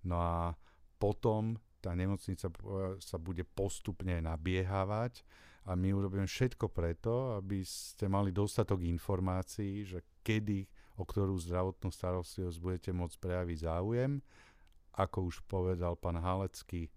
No 0.05 0.17
a 0.17 0.49
potom 0.97 1.57
tá 1.81 1.97
nemocnica 1.97 2.47
sa 3.01 3.17
bude 3.17 3.41
postupne 3.41 4.21
nabiehávať 4.21 5.25
a 5.65 5.77
my 5.77 5.93
urobíme 5.93 6.25
všetko 6.25 6.69
preto, 6.73 7.37
aby 7.37 7.61
ste 7.61 8.09
mali 8.09 8.33
dostatok 8.33 8.81
informácií, 8.81 9.85
že 9.85 10.01
kedy, 10.25 10.65
o 10.97 11.03
ktorú 11.05 11.37
zdravotnú 11.37 11.89
starostlivosť 11.93 12.57
budete 12.57 12.91
môcť 12.93 13.17
prejaviť 13.17 13.57
záujem, 13.65 14.21
ako 14.97 15.17
už 15.29 15.45
povedal 15.45 15.93
pán 15.97 16.17
Halecký, 16.17 16.89
e, 16.89 16.91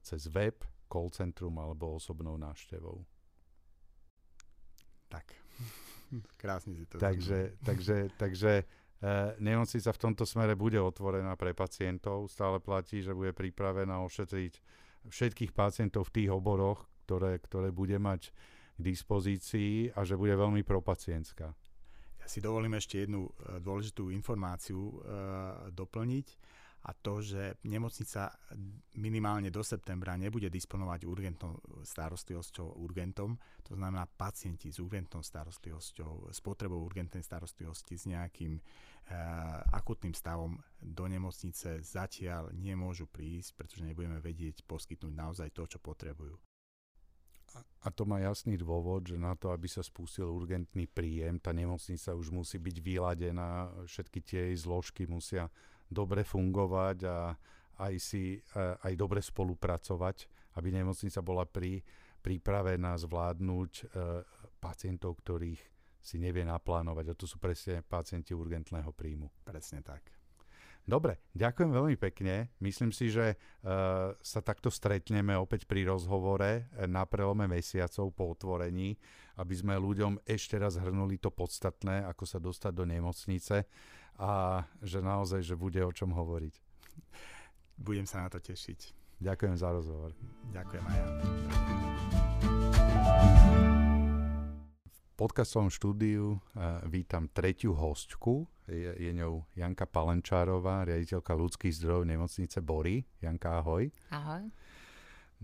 cez 0.00 0.28
web, 0.32 0.56
call 0.88 1.12
centrum 1.12 1.52
alebo 1.60 1.96
osobnou 1.96 2.40
návštevou. 2.40 3.04
Tak, 5.12 5.28
krásne 6.40 6.72
si 6.76 6.84
to 6.88 6.96
takže, 6.96 7.56
takže, 7.64 8.08
takže 8.16 8.64
nemocnica 9.42 9.90
v 9.92 10.02
tomto 10.02 10.24
smere 10.24 10.56
bude 10.56 10.80
otvorená 10.80 11.36
pre 11.36 11.52
pacientov. 11.52 12.32
Stále 12.32 12.62
platí, 12.62 13.04
že 13.04 13.12
bude 13.12 13.36
pripravená 13.36 14.00
ošetriť 14.04 14.52
všetkých 15.08 15.52
pacientov 15.52 16.08
v 16.08 16.14
tých 16.22 16.30
oboroch, 16.32 16.88
ktoré, 17.04 17.36
ktoré 17.42 17.68
bude 17.68 18.00
mať 18.00 18.32
k 18.74 18.80
dispozícii 18.80 19.92
a 19.94 20.02
že 20.02 20.18
bude 20.18 20.34
veľmi 20.34 20.64
propacientská. 20.64 21.52
Ja 22.24 22.26
si 22.26 22.40
dovolím 22.40 22.80
ešte 22.80 23.04
jednu 23.04 23.28
e, 23.28 23.60
dôležitú 23.60 24.08
informáciu 24.08 24.80
e, 24.80 24.94
doplniť 25.76 26.26
a 26.84 26.92
to, 26.92 27.24
že 27.24 27.60
nemocnica 27.64 28.32
minimálne 29.00 29.48
do 29.48 29.64
septembra 29.64 30.20
nebude 30.20 30.52
disponovať 30.52 31.08
urgentnou 31.08 31.56
starostlivosťou 31.80 32.80
urgentom, 32.80 33.40
to 33.64 33.72
znamená 33.72 34.04
pacienti 34.04 34.68
s 34.68 34.80
urgentnou 34.80 35.24
starostlivosťou, 35.24 36.28
s 36.28 36.40
potrebou 36.44 36.84
urgentnej 36.84 37.24
starostlivosti 37.24 37.96
s 37.96 38.04
nejakým 38.04 38.60
akutným 39.72 40.16
stavom 40.16 40.56
do 40.80 41.04
nemocnice 41.04 41.84
zatiaľ 41.84 42.48
nemôžu 42.56 43.04
prísť, 43.04 43.52
pretože 43.56 43.84
nebudeme 43.84 44.16
vedieť 44.16 44.64
poskytnúť 44.64 45.12
naozaj 45.12 45.48
to, 45.52 45.68
čo 45.68 45.78
potrebujú. 45.78 46.34
A 47.84 47.88
to 47.92 48.02
má 48.02 48.18
jasný 48.18 48.58
dôvod, 48.58 49.06
že 49.06 49.20
na 49.20 49.38
to, 49.38 49.54
aby 49.54 49.70
sa 49.70 49.84
spustil 49.84 50.26
urgentný 50.26 50.90
príjem, 50.90 51.38
tá 51.38 51.54
nemocnica 51.54 52.16
už 52.16 52.34
musí 52.34 52.58
byť 52.58 52.76
vyladená, 52.82 53.70
všetky 53.86 54.18
tie 54.24 54.40
jej 54.50 54.56
zložky 54.58 55.06
musia 55.06 55.46
dobre 55.86 56.26
fungovať 56.26 56.98
a 57.06 57.36
aj, 57.84 57.94
si, 58.00 58.40
eh, 58.40 58.74
aj 58.82 58.92
dobre 58.98 59.22
spolupracovať, 59.22 60.16
aby 60.58 60.68
nemocnica 60.74 61.20
bola 61.22 61.46
pri, 61.46 61.78
pripravená 62.24 62.96
zvládnuť 62.96 63.72
e, 63.76 63.84
pacientov, 64.56 65.20
ktorých 65.20 65.60
si 66.04 66.20
nevie 66.20 66.44
naplánovať 66.44 67.16
a 67.16 67.18
to 67.18 67.24
sú 67.24 67.40
presne 67.40 67.80
pacienti 67.80 68.36
urgentného 68.36 68.92
príjmu. 68.92 69.32
Presne 69.40 69.80
tak. 69.80 70.12
Dobre, 70.84 71.16
ďakujem 71.32 71.72
veľmi 71.72 71.96
pekne. 71.96 72.52
Myslím 72.60 72.92
si, 72.92 73.08
že 73.08 73.40
uh, 73.40 74.12
sa 74.20 74.40
takto 74.44 74.68
stretneme 74.68 75.32
opäť 75.32 75.64
pri 75.64 75.88
rozhovore 75.88 76.68
na 76.84 77.08
prelome 77.08 77.48
mesiacov 77.48 78.12
po 78.12 78.36
otvorení, 78.36 78.92
aby 79.40 79.54
sme 79.56 79.80
ľuďom 79.80 80.20
ešte 80.28 80.60
raz 80.60 80.76
hrnuli 80.76 81.16
to 81.16 81.32
podstatné, 81.32 82.04
ako 82.04 82.28
sa 82.28 82.36
dostať 82.36 82.72
do 82.76 82.84
nemocnice 82.84 83.64
a 84.20 84.60
že 84.84 85.00
naozaj, 85.00 85.40
že 85.40 85.56
bude 85.56 85.80
o 85.80 85.88
čom 85.88 86.12
hovoriť. 86.12 86.54
Budem 87.80 88.04
sa 88.04 88.20
na 88.20 88.28
to 88.28 88.44
tešiť. 88.44 88.92
Ďakujem 89.24 89.56
za 89.56 89.72
rozhovor. 89.72 90.12
Ďakujem 90.52 90.84
aj 90.84 90.98
ja 91.00 91.83
podcastovom 95.14 95.70
štúdiu 95.70 96.42
vítam 96.90 97.30
tretiu 97.30 97.74
hostku. 97.74 98.46
Je, 98.66 98.90
je 98.98 99.12
ňou 99.14 99.46
Janka 99.54 99.86
Palenčárová, 99.86 100.88
riaditeľka 100.88 101.36
ľudských 101.36 101.74
zdrojov 101.76 102.08
nemocnice 102.08 102.58
Bory. 102.64 103.04
Janka, 103.22 103.60
ahoj. 103.60 103.92
Ahoj. 104.10 104.50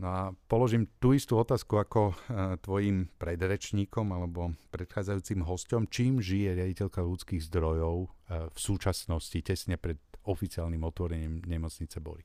No 0.01 0.07
a 0.09 0.23
položím 0.49 0.89
tú 0.97 1.13
istú 1.13 1.37
otázku 1.37 1.77
ako 1.77 2.17
uh, 2.17 2.57
tvojim 2.65 3.13
predrečníkom 3.21 4.09
alebo 4.17 4.57
predchádzajúcim 4.73 5.45
hostom. 5.45 5.85
Čím 5.93 6.25
žije 6.25 6.57
riaditeľka 6.57 7.05
ľudských 7.05 7.45
zdrojov 7.45 8.09
uh, 8.09 8.49
v 8.49 8.59
súčasnosti, 8.59 9.37
tesne 9.45 9.77
pred 9.77 10.01
oficiálnym 10.25 10.81
otvorením 10.81 11.45
nemocnice 11.45 12.01
Bory? 12.01 12.25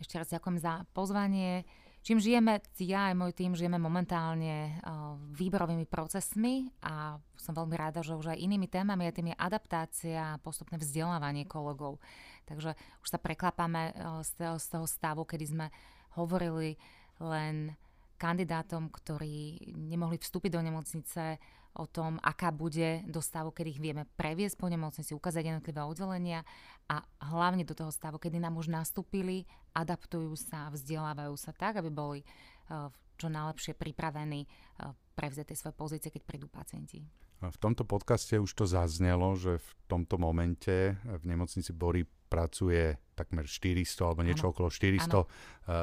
Ešte 0.00 0.16
raz 0.16 0.32
ďakujem 0.32 0.56
za 0.56 0.88
pozvanie. 0.96 1.68
Čím 2.06 2.22
žijeme, 2.22 2.62
ja 2.78 3.10
aj 3.10 3.18
môj 3.18 3.34
tým 3.34 3.58
žijeme 3.58 3.82
momentálne 3.82 4.78
uh, 4.78 5.18
výberovými 5.34 5.90
procesmi 5.90 6.70
a 6.78 7.18
som 7.34 7.50
veľmi 7.50 7.74
rada, 7.74 7.98
že 7.98 8.14
už 8.14 8.30
aj 8.30 8.38
inými 8.46 8.70
témami, 8.70 9.10
aj 9.10 9.18
tým 9.18 9.34
je 9.34 9.42
adaptácia 9.42 10.22
a 10.22 10.38
postupné 10.38 10.78
vzdelávanie 10.78 11.50
kolegov. 11.50 11.98
Takže 12.46 12.78
už 13.02 13.08
sa 13.10 13.18
preklápame 13.18 13.90
uh, 13.90 14.22
z, 14.22 14.38
toho, 14.38 14.54
z 14.54 14.66
toho 14.70 14.86
stavu, 14.86 15.26
kedy 15.26 15.50
sme 15.50 15.66
hovorili 16.14 16.78
len 17.18 17.74
kandidátom, 18.22 18.86
ktorí 18.86 19.74
nemohli 19.74 20.22
vstúpiť 20.22 20.54
do 20.54 20.62
nemocnice, 20.62 21.42
o 21.76 21.84
tom, 21.84 22.16
aká 22.24 22.48
bude 22.48 23.04
do 23.04 23.20
stavu, 23.20 23.52
kedy 23.52 23.68
ich 23.76 23.82
vieme 23.82 24.08
previesť 24.16 24.56
po 24.56 24.66
nemocnici, 24.66 25.12
ukázať 25.12 25.52
jednotlivé 25.52 25.84
oddelenia 25.84 26.40
a 26.88 27.04
hlavne 27.32 27.68
do 27.68 27.76
toho 27.76 27.92
stavu, 27.92 28.16
kedy 28.16 28.40
nám 28.40 28.56
už 28.56 28.72
nastúpili, 28.72 29.44
adaptujú 29.76 30.32
sa, 30.40 30.72
vzdelávajú 30.72 31.36
sa 31.36 31.52
tak, 31.52 31.78
aby 31.84 31.92
boli 31.92 32.20
uh, 32.24 32.88
čo 33.20 33.28
najlepšie 33.28 33.76
pripravení 33.76 34.48
uh, 34.48 34.96
prevziať 35.12 35.52
tie 35.52 35.56
svoje 35.56 35.76
pozície, 35.76 36.08
keď 36.08 36.22
prídu 36.24 36.48
pacienti. 36.48 37.04
V 37.36 37.58
tomto 37.60 37.84
podcaste 37.84 38.40
už 38.40 38.48
to 38.56 38.64
zaznelo, 38.64 39.36
že 39.36 39.60
v 39.60 39.70
tomto 39.92 40.16
momente 40.16 40.96
v 41.04 41.24
nemocnici 41.28 41.76
Bory 41.76 42.08
pracuje 42.08 42.96
takmer 43.12 43.44
400 43.44 44.08
alebo 44.08 44.24
niečo 44.24 44.48
ano. 44.48 44.52
okolo 44.56 44.68
400 44.72 45.04
ano. 45.04 45.20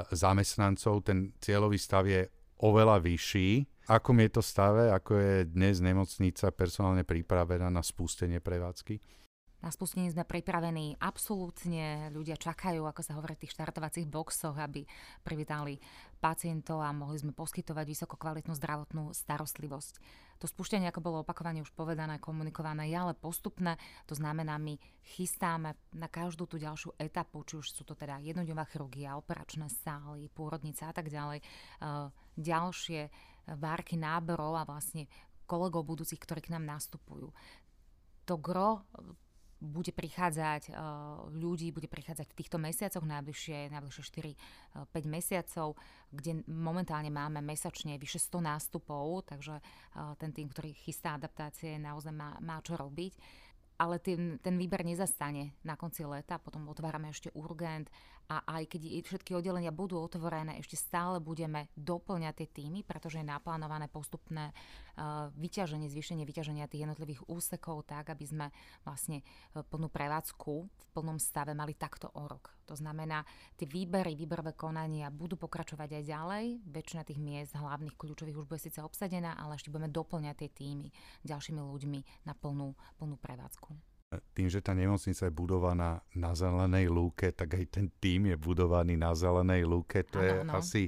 zamestnancov. 0.10 1.06
Ten 1.06 1.38
cieľový 1.38 1.77
stav 1.77 2.10
je 2.10 2.25
oveľa 2.63 3.04
vyšší. 3.04 3.67
Ako 3.91 4.15
je 4.15 4.32
to 4.32 4.39
stave, 4.39 4.88
ako 4.88 5.19
je 5.19 5.36
dnes 5.52 5.84
nemocnica 5.84 6.56
personálne 6.56 7.04
pripravená 7.04 7.67
na 7.67 7.84
spustenie 7.84 8.39
prevádzky? 8.39 9.04
Na 9.63 9.71
spustenie 9.71 10.12
sme 10.12 10.28
pripravení 10.28 10.99
absolútne. 10.99 12.12
Ľudia 12.12 12.36
čakajú, 12.36 12.84
ako 12.84 12.99
sa 12.99 13.15
hovorí 13.15 13.39
v 13.39 13.47
tých 13.47 13.56
štartovacích 13.56 14.08
boxoch, 14.12 14.60
aby 14.60 14.84
privítali 15.23 15.80
pacientov 16.19 16.84
a 16.84 16.91
mohli 16.91 17.19
sme 17.19 17.32
poskytovať 17.32 17.86
vysoko 17.88 18.19
kvalitnú 18.19 18.52
zdravotnú 18.60 19.15
starostlivosť. 19.15 20.04
To 20.43 20.51
spúštenie, 20.51 20.91
ako 20.91 20.99
bolo 20.99 21.17
opakovane 21.23 21.63
už 21.63 21.71
povedané, 21.71 22.19
komunikované, 22.19 22.91
je 22.91 22.99
ale 22.99 23.15
postupné. 23.15 23.79
To 24.12 24.19
znamená, 24.19 24.60
my 24.60 24.75
chystáme 25.15 25.71
na 25.95 26.12
každú 26.12 26.43
tú 26.51 26.60
ďalšiu 26.60 26.99
etapu, 26.99 27.47
či 27.47 27.63
už 27.63 27.71
sú 27.71 27.88
to 27.88 27.95
teda 27.95 28.19
jednodňová 28.19 28.67
chirurgia, 28.67 29.15
operačné 29.15 29.71
sály, 29.71 30.27
pôrodnica 30.27 30.91
a 30.91 30.93
tak 30.93 31.08
ďalej, 31.08 31.39
e, 31.39 31.43
ďalšie 32.36 33.08
várky 33.56 33.95
náborov 33.95 34.60
a 34.60 34.67
vlastne 34.67 35.08
kolegov 35.47 35.88
budúcich, 35.88 36.19
ktorí 36.19 36.43
k 36.43 36.60
nám 36.60 36.67
nastupujú 36.67 37.32
to 38.23 38.39
gro 38.39 38.88
bude 39.63 39.95
prichádzať 39.95 40.76
uh, 40.76 41.23
ľudí, 41.32 41.71
bude 41.71 41.88
prichádzať 41.88 42.28
v 42.28 42.38
týchto 42.43 42.60
mesiacoch, 42.60 43.08
najbližšie, 43.08 43.71
najbližšie 43.71 44.04
4-5 44.12 44.91
uh, 44.91 45.08
mesiacov, 45.08 45.67
kde 46.12 46.43
momentálne 46.52 47.08
máme 47.08 47.39
mesačne 47.39 47.95
vyše 47.95 48.19
100 48.19 48.43
nástupov, 48.43 49.23
takže 49.23 49.63
uh, 49.63 50.13
ten 50.19 50.36
tým, 50.36 50.52
ktorý 50.52 50.76
chystá 50.76 51.15
adaptácie, 51.15 51.80
naozaj 51.80 52.12
má, 52.12 52.36
má 52.43 52.60
čo 52.60 52.76
robiť. 52.76 53.15
Ale 53.80 53.97
ten, 53.97 54.38
ten 54.38 54.54
výber 54.54 54.86
nezastane 54.86 55.58
na 55.65 55.73
konci 55.73 56.06
leta, 56.06 56.38
potom 56.38 56.69
otvárame 56.69 57.10
ešte 57.10 57.34
urgent 57.34 57.89
a 58.32 58.60
aj 58.60 58.72
keď 58.72 58.82
všetky 59.04 59.36
oddelenia 59.36 59.76
budú 59.76 60.00
otvorené, 60.00 60.56
ešte 60.60 60.80
stále 60.80 61.20
budeme 61.20 61.68
doplňať 61.76 62.34
tie 62.44 62.48
týmy, 62.64 62.82
pretože 62.88 63.20
je 63.20 63.28
naplánované 63.28 63.92
postupné 63.92 64.56
uh, 64.96 65.28
vyťaženie, 65.36 65.92
zvýšenie 65.92 66.24
vyťaženia 66.24 66.72
tých 66.72 66.88
jednotlivých 66.88 67.28
úsekov 67.28 67.84
tak, 67.84 68.10
aby 68.16 68.26
sme 68.26 68.46
vlastne 68.88 69.22
uh, 69.22 69.62
plnú 69.62 69.92
prevádzku 69.92 70.54
v 70.64 70.86
plnom 70.96 71.20
stave 71.20 71.52
mali 71.52 71.76
takto 71.76 72.10
o 72.16 72.24
rok. 72.26 72.56
To 72.72 72.80
znamená, 72.80 73.28
tie 73.60 73.68
výbery, 73.68 74.16
výberové 74.16 74.56
konania 74.56 75.12
budú 75.12 75.36
pokračovať 75.36 76.00
aj 76.00 76.04
ďalej. 76.08 76.46
Väčšina 76.64 77.04
tých 77.04 77.20
miest 77.20 77.60
hlavných 77.60 78.00
kľúčových 78.00 78.40
už 78.40 78.48
bude 78.48 78.64
síce 78.64 78.80
obsadená, 78.80 79.36
ale 79.36 79.60
ešte 79.60 79.68
budeme 79.68 79.92
doplňať 79.92 80.36
tie 80.48 80.50
týmy 80.50 80.88
ďalšími 81.28 81.60
ľuďmi 81.60 82.00
na 82.24 82.34
plnú, 82.34 82.72
plnú 82.96 83.20
prevádzku 83.20 83.92
tým, 84.34 84.52
že 84.52 84.60
tá 84.62 84.76
nemocnica 84.76 85.26
je 85.26 85.34
budovaná 85.34 86.02
na 86.13 86.32
zelenej 86.38 86.91
lúke, 86.91 87.32
tak 87.32 87.58
aj 87.58 87.65
ten 87.80 87.88
tým 87.97 88.34
je 88.34 88.38
budovaný 88.38 88.99
na 88.99 89.15
zelenej 89.15 89.65
lúke. 89.65 90.06
To 90.13 90.19
ano, 90.19 90.26
je 90.26 90.34
ano. 90.43 90.52
asi 90.60 90.84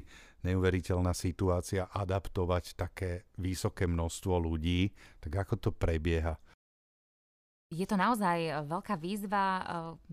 neuveriteľná 0.45 1.11
situácia 1.17 1.89
adaptovať 1.89 2.77
také 2.77 3.25
vysoké 3.41 3.89
množstvo 3.89 4.37
ľudí. 4.37 4.93
Tak 5.17 5.49
ako 5.49 5.53
to 5.57 5.69
prebieha? 5.73 6.37
Je 7.73 7.89
to 7.89 7.97
naozaj 7.97 8.37
e, 8.45 8.51
veľká 8.69 8.93
výzva. 9.01 9.45
E, 9.57 9.61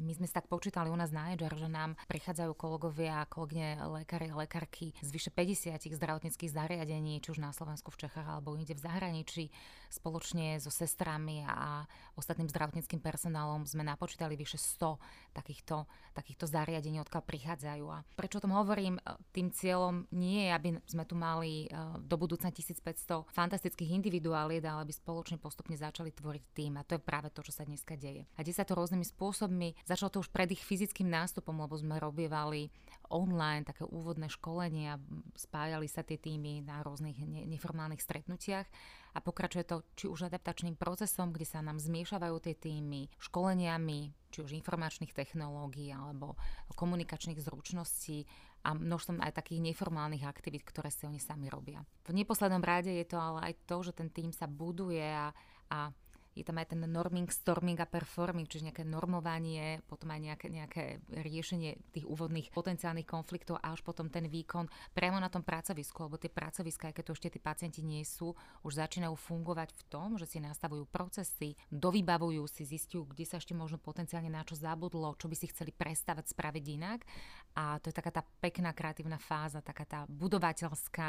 my 0.00 0.12
sme 0.16 0.24
si 0.24 0.32
tak 0.32 0.48
počítali 0.48 0.88
u 0.88 0.96
nás 0.96 1.12
na 1.12 1.36
Edger, 1.36 1.52
že 1.52 1.68
nám 1.68 2.00
prichádzajú 2.08 2.56
kolegovia 2.56 3.20
a 3.20 3.28
kolegyne 3.28 3.76
lekári 3.92 4.32
a 4.32 4.40
lekárky 4.40 4.96
z 5.04 5.12
vyše 5.12 5.28
50 5.28 5.76
zdravotníckých 5.76 6.48
zariadení, 6.48 7.20
či 7.20 7.28
už 7.28 7.44
na 7.44 7.52
Slovensku, 7.52 7.92
v 7.92 8.08
Čechách 8.08 8.24
alebo 8.24 8.56
inde 8.56 8.72
v 8.72 8.80
zahraničí. 8.80 9.44
Spoločne 9.92 10.56
so 10.64 10.72
sestrami 10.72 11.44
a 11.44 11.84
ostatným 12.16 12.48
zdravotníckým 12.48 13.04
personálom 13.04 13.68
sme 13.68 13.84
napočítali 13.84 14.32
vyše 14.32 14.56
100 14.56 15.36
takýchto, 15.36 15.84
takýchto 16.16 16.48
zariadení, 16.48 17.04
odkiaľ 17.04 17.20
prichádzajú. 17.20 17.84
A 17.92 18.00
prečo 18.16 18.40
o 18.40 18.44
tom 18.48 18.56
hovorím? 18.56 18.96
E, 18.96 19.12
tým 19.36 19.52
cieľom 19.52 20.08
nie 20.16 20.48
je, 20.48 20.56
aby 20.56 20.68
sme 20.88 21.04
tu 21.04 21.20
mali 21.20 21.68
do 22.00 22.16
budúcna 22.16 22.48
1500 22.48 23.28
fantastických 23.28 23.92
individuálien, 23.92 24.64
ale 24.64 24.88
aby 24.88 24.94
spoločne 24.96 25.36
postupne 25.36 25.76
začali 25.76 26.16
tvoriť 26.16 26.44
tým. 26.56 26.80
A 26.80 26.86
to 26.88 26.96
je 26.96 27.02
práve 27.04 27.28
to, 27.28 27.41
čo 27.42 27.52
sa 27.52 27.66
dneska 27.66 27.98
deje. 27.98 28.24
A 28.38 28.46
deje 28.46 28.56
sa 28.56 28.66
to 28.66 28.78
rôznymi 28.78 29.04
spôsobmi. 29.04 29.74
Začalo 29.84 30.10
to 30.10 30.22
už 30.22 30.30
pred 30.30 30.48
ich 30.54 30.62
fyzickým 30.62 31.10
nástupom, 31.10 31.54
lebo 31.58 31.74
sme 31.74 31.98
robievali 31.98 32.70
online 33.12 33.68
také 33.68 33.84
úvodné 33.84 34.32
školenia, 34.32 34.96
spájali 35.36 35.84
sa 35.90 36.00
tie 36.00 36.16
týmy 36.16 36.64
na 36.64 36.80
rôznych 36.80 37.20
ne- 37.20 37.44
neformálnych 37.44 38.00
stretnutiach 38.00 38.64
a 39.12 39.18
pokračuje 39.20 39.64
to 39.68 39.84
či 39.92 40.08
už 40.08 40.32
adaptačným 40.32 40.80
procesom, 40.80 41.36
kde 41.36 41.44
sa 41.44 41.60
nám 41.60 41.76
zmiešavajú 41.76 42.36
tie 42.40 42.56
týmy, 42.56 43.12
školeniami, 43.20 44.32
či 44.32 44.38
už 44.40 44.56
informačných 44.56 45.12
technológií 45.12 45.92
alebo 45.92 46.40
komunikačných 46.72 47.36
zručností 47.44 48.24
a 48.64 48.72
množstvom 48.72 49.20
aj 49.20 49.36
takých 49.42 49.60
neformálnych 49.60 50.24
aktivít, 50.24 50.64
ktoré 50.64 50.88
si 50.88 51.04
oni 51.04 51.20
sami 51.20 51.52
robia. 51.52 51.84
V 52.08 52.16
neposlednom 52.16 52.64
rade 52.64 52.94
je 52.94 53.04
to 53.04 53.20
ale 53.20 53.52
aj 53.52 53.54
to, 53.68 53.76
že 53.84 53.92
ten 53.92 54.08
tým 54.08 54.30
sa 54.32 54.48
buduje 54.48 55.02
a, 55.02 55.34
a 55.68 55.92
je 56.32 56.44
tam 56.44 56.56
aj 56.56 56.72
ten 56.72 56.80
norming, 56.80 57.28
storming 57.28 57.76
a 57.80 57.86
performing, 57.88 58.48
čiže 58.48 58.72
nejaké 58.72 58.84
normovanie, 58.88 59.84
potom 59.84 60.08
aj 60.12 60.20
nejaké, 60.20 60.46
nejaké 60.48 60.84
riešenie 61.12 61.76
tých 61.92 62.08
úvodných 62.08 62.48
potenciálnych 62.48 63.04
konfliktov 63.04 63.60
a 63.60 63.76
až 63.76 63.84
potom 63.84 64.08
ten 64.08 64.24
výkon 64.28 64.68
priamo 64.96 65.20
na 65.20 65.28
tom 65.28 65.44
pracovisku, 65.44 66.08
lebo 66.08 66.16
tie 66.16 66.32
pracoviska, 66.32 66.88
aj 66.88 66.94
keď 66.96 67.04
tu 67.04 67.12
ešte 67.12 67.28
tí 67.36 67.40
pacienti 67.40 67.80
nie 67.84 68.00
sú, 68.02 68.32
už 68.64 68.80
začínajú 68.80 69.12
fungovať 69.12 69.76
v 69.76 69.82
tom, 69.92 70.16
že 70.16 70.24
si 70.24 70.40
nastavujú 70.40 70.88
procesy, 70.88 71.52
dovybavujú 71.68 72.44
si, 72.48 72.64
zistujú, 72.64 73.12
kde 73.12 73.28
sa 73.28 73.36
ešte 73.36 73.52
možno 73.52 73.76
potenciálne 73.76 74.32
na 74.32 74.40
čo 74.42 74.56
zabudlo, 74.56 75.16
čo 75.20 75.28
by 75.28 75.36
si 75.36 75.52
chceli 75.52 75.70
prestavať, 75.72 76.32
spraviť 76.32 76.64
inak. 76.80 77.04
A 77.52 77.76
to 77.84 77.92
je 77.92 77.96
taká 77.96 78.08
tá 78.08 78.22
pekná 78.40 78.72
kreatívna 78.72 79.20
fáza, 79.20 79.60
taká 79.60 79.84
tá 79.84 80.00
budovateľská 80.08 81.08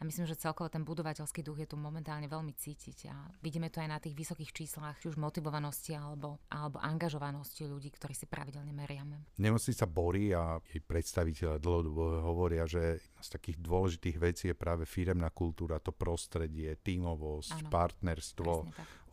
a 0.00 0.02
myslím, 0.02 0.26
že 0.26 0.40
celkovo 0.40 0.66
ten 0.66 0.82
budovateľský 0.82 1.46
duch 1.46 1.62
je 1.62 1.68
tu 1.70 1.78
momentálne 1.78 2.26
veľmi 2.26 2.50
cítiť 2.58 2.98
a 3.06 3.14
vidíme 3.38 3.70
to 3.70 3.78
aj 3.78 3.86
na 3.86 4.02
tých 4.02 4.18
vysokých 4.18 4.50
číslach, 4.62 4.94
či 5.02 5.10
už 5.10 5.18
motivovanosti 5.18 5.98
alebo, 5.98 6.38
alebo 6.46 6.78
angažovanosti 6.78 7.66
ľudí, 7.66 7.90
ktorí 7.90 8.14
si 8.14 8.30
pravidelne 8.30 8.70
meriame. 8.70 9.26
Nemocnica 9.42 9.90
Bory 9.90 10.30
a 10.30 10.62
jej 10.62 10.78
predstaviteľe 10.78 11.58
dlhodobo 11.58 12.22
hovoria, 12.22 12.62
že 12.70 13.02
z 13.18 13.28
takých 13.34 13.58
dôležitých 13.58 14.16
vecí 14.22 14.44
je 14.54 14.56
práve 14.56 14.86
firemná 14.86 15.34
kultúra, 15.34 15.82
to 15.82 15.90
prostredie, 15.90 16.78
tímovosť, 16.78 17.66
ano, 17.66 17.70
partnerstvo, 17.74 18.52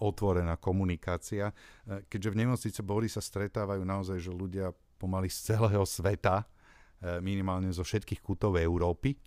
otvorená 0.06 0.62
komunikácia. 0.62 1.50
E, 1.50 2.06
keďže 2.06 2.30
v 2.30 2.40
nemocnice 2.46 2.82
Bory 2.86 3.10
sa 3.10 3.26
stretávajú 3.26 3.82
naozaj, 3.82 4.22
že 4.22 4.30
ľudia 4.30 4.70
pomaly 5.02 5.34
z 5.34 5.58
celého 5.58 5.82
sveta, 5.82 6.46
e, 7.02 7.18
minimálne 7.26 7.74
zo 7.74 7.82
všetkých 7.82 8.22
kútov 8.22 8.54
Európy, 8.62 9.18
e, 9.18 9.20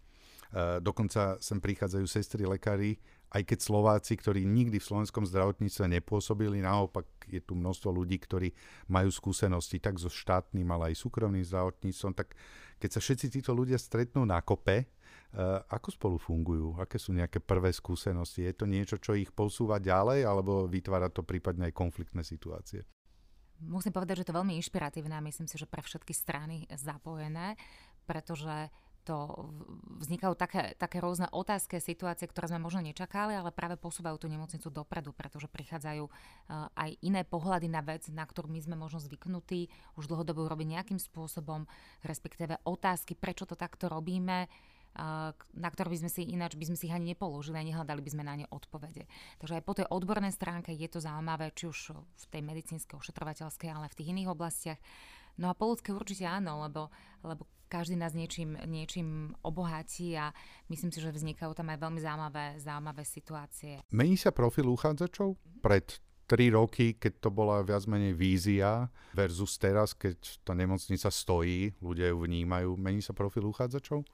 dokonca 0.79 1.43
sem 1.43 1.59
prichádzajú 1.59 2.07
sestry, 2.07 2.47
lekári 2.47 2.95
aj 3.33 3.43
keď 3.49 3.59
Slováci, 3.65 4.13
ktorí 4.21 4.45
nikdy 4.45 4.77
v 4.77 4.89
slovenskom 4.93 5.25
zdravotníctve 5.25 5.89
nepôsobili, 5.89 6.61
naopak 6.61 7.09
je 7.25 7.41
tu 7.41 7.57
množstvo 7.57 7.89
ľudí, 7.89 8.21
ktorí 8.21 8.53
majú 8.93 9.09
skúsenosti 9.09 9.81
tak 9.81 9.97
so 9.97 10.13
štátnym, 10.13 10.69
ale 10.69 10.93
aj 10.93 11.01
súkromným 11.01 11.45
zdravotníctvom, 11.49 12.13
tak 12.13 12.37
keď 12.77 12.91
sa 12.93 13.01
všetci 13.01 13.41
títo 13.41 13.57
ľudia 13.57 13.81
stretnú 13.81 14.29
na 14.29 14.39
kope, 14.45 14.87
Uh, 15.33 15.65
ako 15.73 15.89
spolu 15.89 16.17
fungujú? 16.21 16.77
Aké 16.77 17.01
sú 17.01 17.17
nejaké 17.17 17.41
prvé 17.41 17.73
skúsenosti? 17.73 18.45
Je 18.45 18.53
to 18.53 18.69
niečo, 18.69 19.01
čo 19.01 19.17
ich 19.17 19.33
posúva 19.33 19.81
ďalej, 19.81 20.29
alebo 20.29 20.69
vytvára 20.69 21.09
to 21.09 21.25
prípadne 21.25 21.73
aj 21.73 21.73
konfliktné 21.73 22.21
situácie? 22.21 22.85
Musím 23.65 23.97
povedať, 23.97 24.21
že 24.21 24.29
to 24.29 24.37
je 24.37 24.39
veľmi 24.45 24.61
inšpiratívne 24.61 25.17
a 25.17 25.25
myslím 25.25 25.49
si, 25.49 25.57
že 25.57 25.65
pre 25.65 25.81
všetky 25.81 26.13
strany 26.13 26.69
zapojené, 26.77 27.57
pretože 28.05 28.69
to 29.03 29.51
vznikajú 29.99 30.35
také, 30.39 30.79
také 30.79 31.03
rôzne 31.03 31.27
otázky, 31.35 31.83
situácie, 31.83 32.31
ktoré 32.31 32.47
sme 32.47 32.63
možno 32.63 32.87
nečakali, 32.87 33.35
ale 33.35 33.51
práve 33.51 33.75
posúvajú 33.75 34.17
tú 34.23 34.27
nemocnicu 34.31 34.71
dopredu, 34.71 35.11
pretože 35.11 35.51
prichádzajú 35.51 36.05
uh, 36.07 36.71
aj 36.79 36.91
iné 37.03 37.27
pohľady 37.27 37.67
na 37.67 37.83
vec, 37.83 38.07
na 38.15 38.23
ktorú 38.23 38.47
my 38.47 38.61
sme 38.63 38.77
možno 38.79 39.03
zvyknutí 39.03 39.67
už 39.99 40.07
dlhodobo 40.07 40.47
robiť 40.47 40.79
nejakým 40.79 40.99
spôsobom, 41.03 41.67
respektíve 42.07 42.63
otázky, 42.63 43.19
prečo 43.19 43.43
to 43.43 43.59
takto 43.59 43.91
robíme, 43.91 44.47
uh, 44.47 45.35
na 45.35 45.69
ktoré 45.75 45.91
by 45.91 46.07
sme 46.07 46.11
si 46.11 46.23
ináč 46.31 46.55
by 46.55 46.71
sme 46.71 46.77
si 46.79 46.87
ich 46.87 46.95
ani 46.95 47.19
nepoložili 47.19 47.59
a 47.59 47.67
nehľadali 47.67 48.01
by 48.01 48.11
sme 48.15 48.23
na 48.23 48.35
ne 48.39 48.47
odpovede. 48.47 49.11
Takže 49.43 49.59
aj 49.59 49.67
po 49.67 49.75
tej 49.75 49.87
odbornej 49.91 50.31
stránke 50.31 50.71
je 50.71 50.87
to 50.87 51.03
zaujímavé, 51.03 51.51
či 51.59 51.67
už 51.67 51.99
v 51.99 52.25
tej 52.31 52.43
medicínskej, 52.47 53.03
ošetrovateľskej, 53.03 53.69
ale 53.73 53.91
v 53.91 53.97
tých 53.99 54.11
iných 54.15 54.31
oblastiach. 54.31 54.81
No 55.41 55.49
a 55.49 55.57
po 55.57 55.73
ľudské 55.73 55.97
určite 55.97 56.29
áno, 56.29 56.61
lebo, 56.61 56.93
lebo 57.25 57.49
každý 57.73 57.97
nás 57.97 58.13
niečím, 58.13 58.61
niečím 58.69 59.33
obohatí 59.41 60.13
a 60.13 60.37
myslím 60.69 60.93
si, 60.93 61.01
že 61.01 61.09
vznikajú 61.09 61.57
tam 61.57 61.73
aj 61.73 61.81
veľmi 61.81 62.01
zaujímavé, 62.05 62.45
zaujímavé 62.61 63.03
situácie. 63.09 63.81
Mení 63.89 64.21
sa 64.21 64.29
profil 64.29 64.69
uchádzačov? 64.69 65.41
Pred 65.65 65.97
3 66.29 66.53
roky, 66.53 67.01
keď 67.01 67.13
to 67.25 67.31
bola 67.33 67.65
viac 67.65 67.89
menej 67.89 68.13
vízia 68.13 68.93
versus 69.17 69.57
teraz, 69.57 69.97
keď 69.97 70.45
tá 70.45 70.53
nemocnica 70.53 71.09
stojí, 71.09 71.73
ľudia 71.81 72.13
ju 72.13 72.21
vnímajú, 72.21 72.77
mení 72.77 73.01
sa 73.01 73.17
profil 73.17 73.49
uchádzačov? 73.49 74.05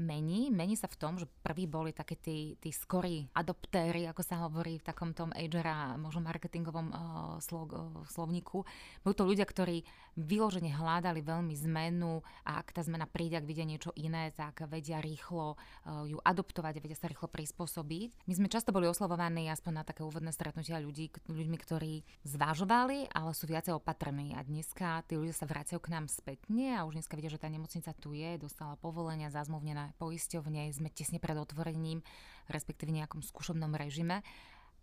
Mení. 0.00 0.48
Mení 0.48 0.74
sa 0.74 0.88
v 0.88 0.96
tom, 0.96 1.20
že 1.20 1.28
prví 1.44 1.68
boli 1.68 1.92
také 1.92 2.16
tí, 2.16 2.56
tí 2.58 2.72
skorí 2.72 3.28
adoptéry, 3.36 4.08
ako 4.08 4.22
sa 4.24 4.48
hovorí 4.48 4.80
v 4.80 4.86
takom 4.86 5.12
tom 5.12 5.30
agera, 5.36 5.94
možno 6.00 6.24
marketingovom 6.24 6.88
uh, 6.90 6.96
slov, 7.44 7.68
uh, 7.70 8.02
slovníku. 8.08 8.64
Boli 9.04 9.14
to 9.14 9.28
ľudia, 9.28 9.44
ktorí 9.44 9.84
vyložene 10.16 10.72
hľadali 10.72 11.20
veľmi 11.20 11.54
zmenu 11.68 12.24
a 12.48 12.60
ak 12.60 12.74
tá 12.74 12.80
zmena 12.82 13.04
príde, 13.04 13.36
ak 13.36 13.46
vidia 13.46 13.68
niečo 13.68 13.92
iné, 13.94 14.32
tak 14.32 14.64
vedia 14.66 14.98
rýchlo 14.98 15.54
uh, 15.54 16.08
ju 16.08 16.16
adoptovať 16.22 16.80
a 16.80 16.82
vedia 16.82 16.98
sa 16.98 17.10
rýchlo 17.10 17.28
prispôsobiť. 17.28 18.26
My 18.26 18.34
sme 18.34 18.48
často 18.48 18.72
boli 18.72 18.88
oslovovaní 18.88 19.52
aspoň 19.52 19.72
na 19.80 19.84
také 19.84 20.02
úvodné 20.02 20.32
stretnutia 20.32 20.80
ľudí, 20.80 21.12
ľuďmi, 21.28 21.56
ktorí 21.60 21.94
zvážovali, 22.24 23.12
ale 23.12 23.30
sú 23.36 23.44
viacej 23.44 23.76
opatrní. 23.76 24.32
A 24.34 24.40
dneska 24.42 25.04
tí 25.06 25.20
ľudia 25.20 25.36
sa 25.36 25.46
vracajú 25.46 25.78
k 25.78 25.92
nám 25.92 26.08
spätne 26.08 26.78
a 26.78 26.86
už 26.88 27.00
dneska 27.00 27.14
vidia, 27.14 27.32
že 27.32 27.40
tá 27.40 27.48
nemocnica 27.52 27.92
tu 27.96 28.16
je, 28.16 28.40
dostala 28.40 28.74
povolenia, 28.80 29.32
zazmluvnená 29.32 29.79
poisťovne, 29.96 30.68
sme 30.74 30.92
tesne 30.92 31.22
pred 31.22 31.36
otvorením, 31.38 32.04
respektíve 32.50 32.90
nejakom 32.92 33.22
skúšobnom 33.24 33.72
režime. 33.78 34.20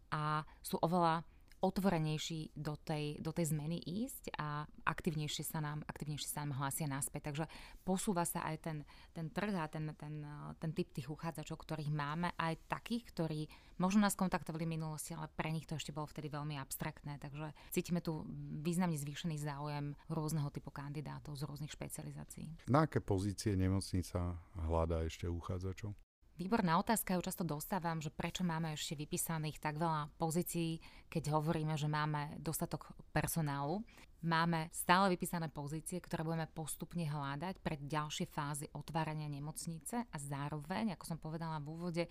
A 0.09 0.47
sú 0.63 0.79
oveľa 0.79 1.27
otvorenejší 1.57 2.53
do 2.53 2.77
tej, 2.77 3.17
do 3.17 3.33
tej 3.33 3.49
zmeny 3.49 3.81
ísť 3.81 4.37
a 4.37 4.69
aktivnejšie 4.85 5.41
sa 5.41 5.57
nám, 5.57 5.81
aktivnejšie 5.89 6.29
sa 6.29 6.45
nám 6.45 6.61
hlásia 6.61 6.85
naspäť. 6.85 7.33
Takže 7.33 7.45
posúva 7.81 8.29
sa 8.29 8.45
aj 8.45 8.55
ten, 8.61 8.77
ten 9.13 9.33
trh 9.33 9.53
a 9.57 9.65
ten, 9.65 9.89
ten, 9.97 10.21
ten 10.61 10.71
typ 10.77 10.93
tých 10.93 11.09
uchádzačov, 11.09 11.57
ktorých 11.57 11.89
máme, 11.89 12.29
aj 12.37 12.61
takých, 12.69 13.09
ktorí 13.09 13.39
možno 13.81 14.05
nás 14.05 14.13
kontaktovali 14.13 14.69
v 14.69 14.73
minulosti, 14.77 15.17
ale 15.17 15.29
pre 15.33 15.49
nich 15.49 15.65
to 15.65 15.77
ešte 15.77 15.93
bolo 15.93 16.05
vtedy 16.05 16.29
veľmi 16.29 16.61
abstraktné. 16.61 17.17
Takže 17.17 17.53
cítime 17.73 18.05
tu 18.05 18.21
významne 18.61 18.97
zvýšený 18.97 19.37
záujem 19.41 19.97
rôzneho 20.13 20.53
typu 20.53 20.69
kandidátov 20.69 21.37
z 21.37 21.45
rôznych 21.45 21.73
špecializácií. 21.73 22.69
Na 22.69 22.85
aké 22.85 23.01
pozície 23.01 23.57
nemocnica 23.57 24.37
hľadá 24.61 25.05
ešte 25.05 25.25
uchádzačov? 25.25 25.97
Výborná 26.37 26.77
otázka, 26.77 27.17
ju 27.17 27.25
často 27.25 27.41
dostávam, 27.41 27.97
že 27.97 28.13
prečo 28.13 28.45
máme 28.45 28.77
ešte 28.77 28.93
vypísaných 28.93 29.57
tak 29.57 29.81
veľa 29.81 30.13
pozícií, 30.21 30.77
keď 31.09 31.33
hovoríme, 31.33 31.73
že 31.73 31.89
máme 31.89 32.37
dostatok 32.37 32.93
personálu. 33.09 33.81
Máme 34.21 34.69
stále 34.69 35.17
vypísané 35.17 35.49
pozície, 35.49 35.97
ktoré 35.97 36.21
budeme 36.21 36.45
postupne 36.45 37.09
hľadať 37.09 37.57
pre 37.57 37.81
ďalšie 37.81 38.29
fázy 38.29 38.69
otvárania 38.77 39.25
nemocnice 39.25 40.05
a 40.05 40.17
zároveň, 40.21 40.93
ako 40.93 41.05
som 41.09 41.17
povedala 41.17 41.57
v 41.57 41.73
úvode, 41.73 42.03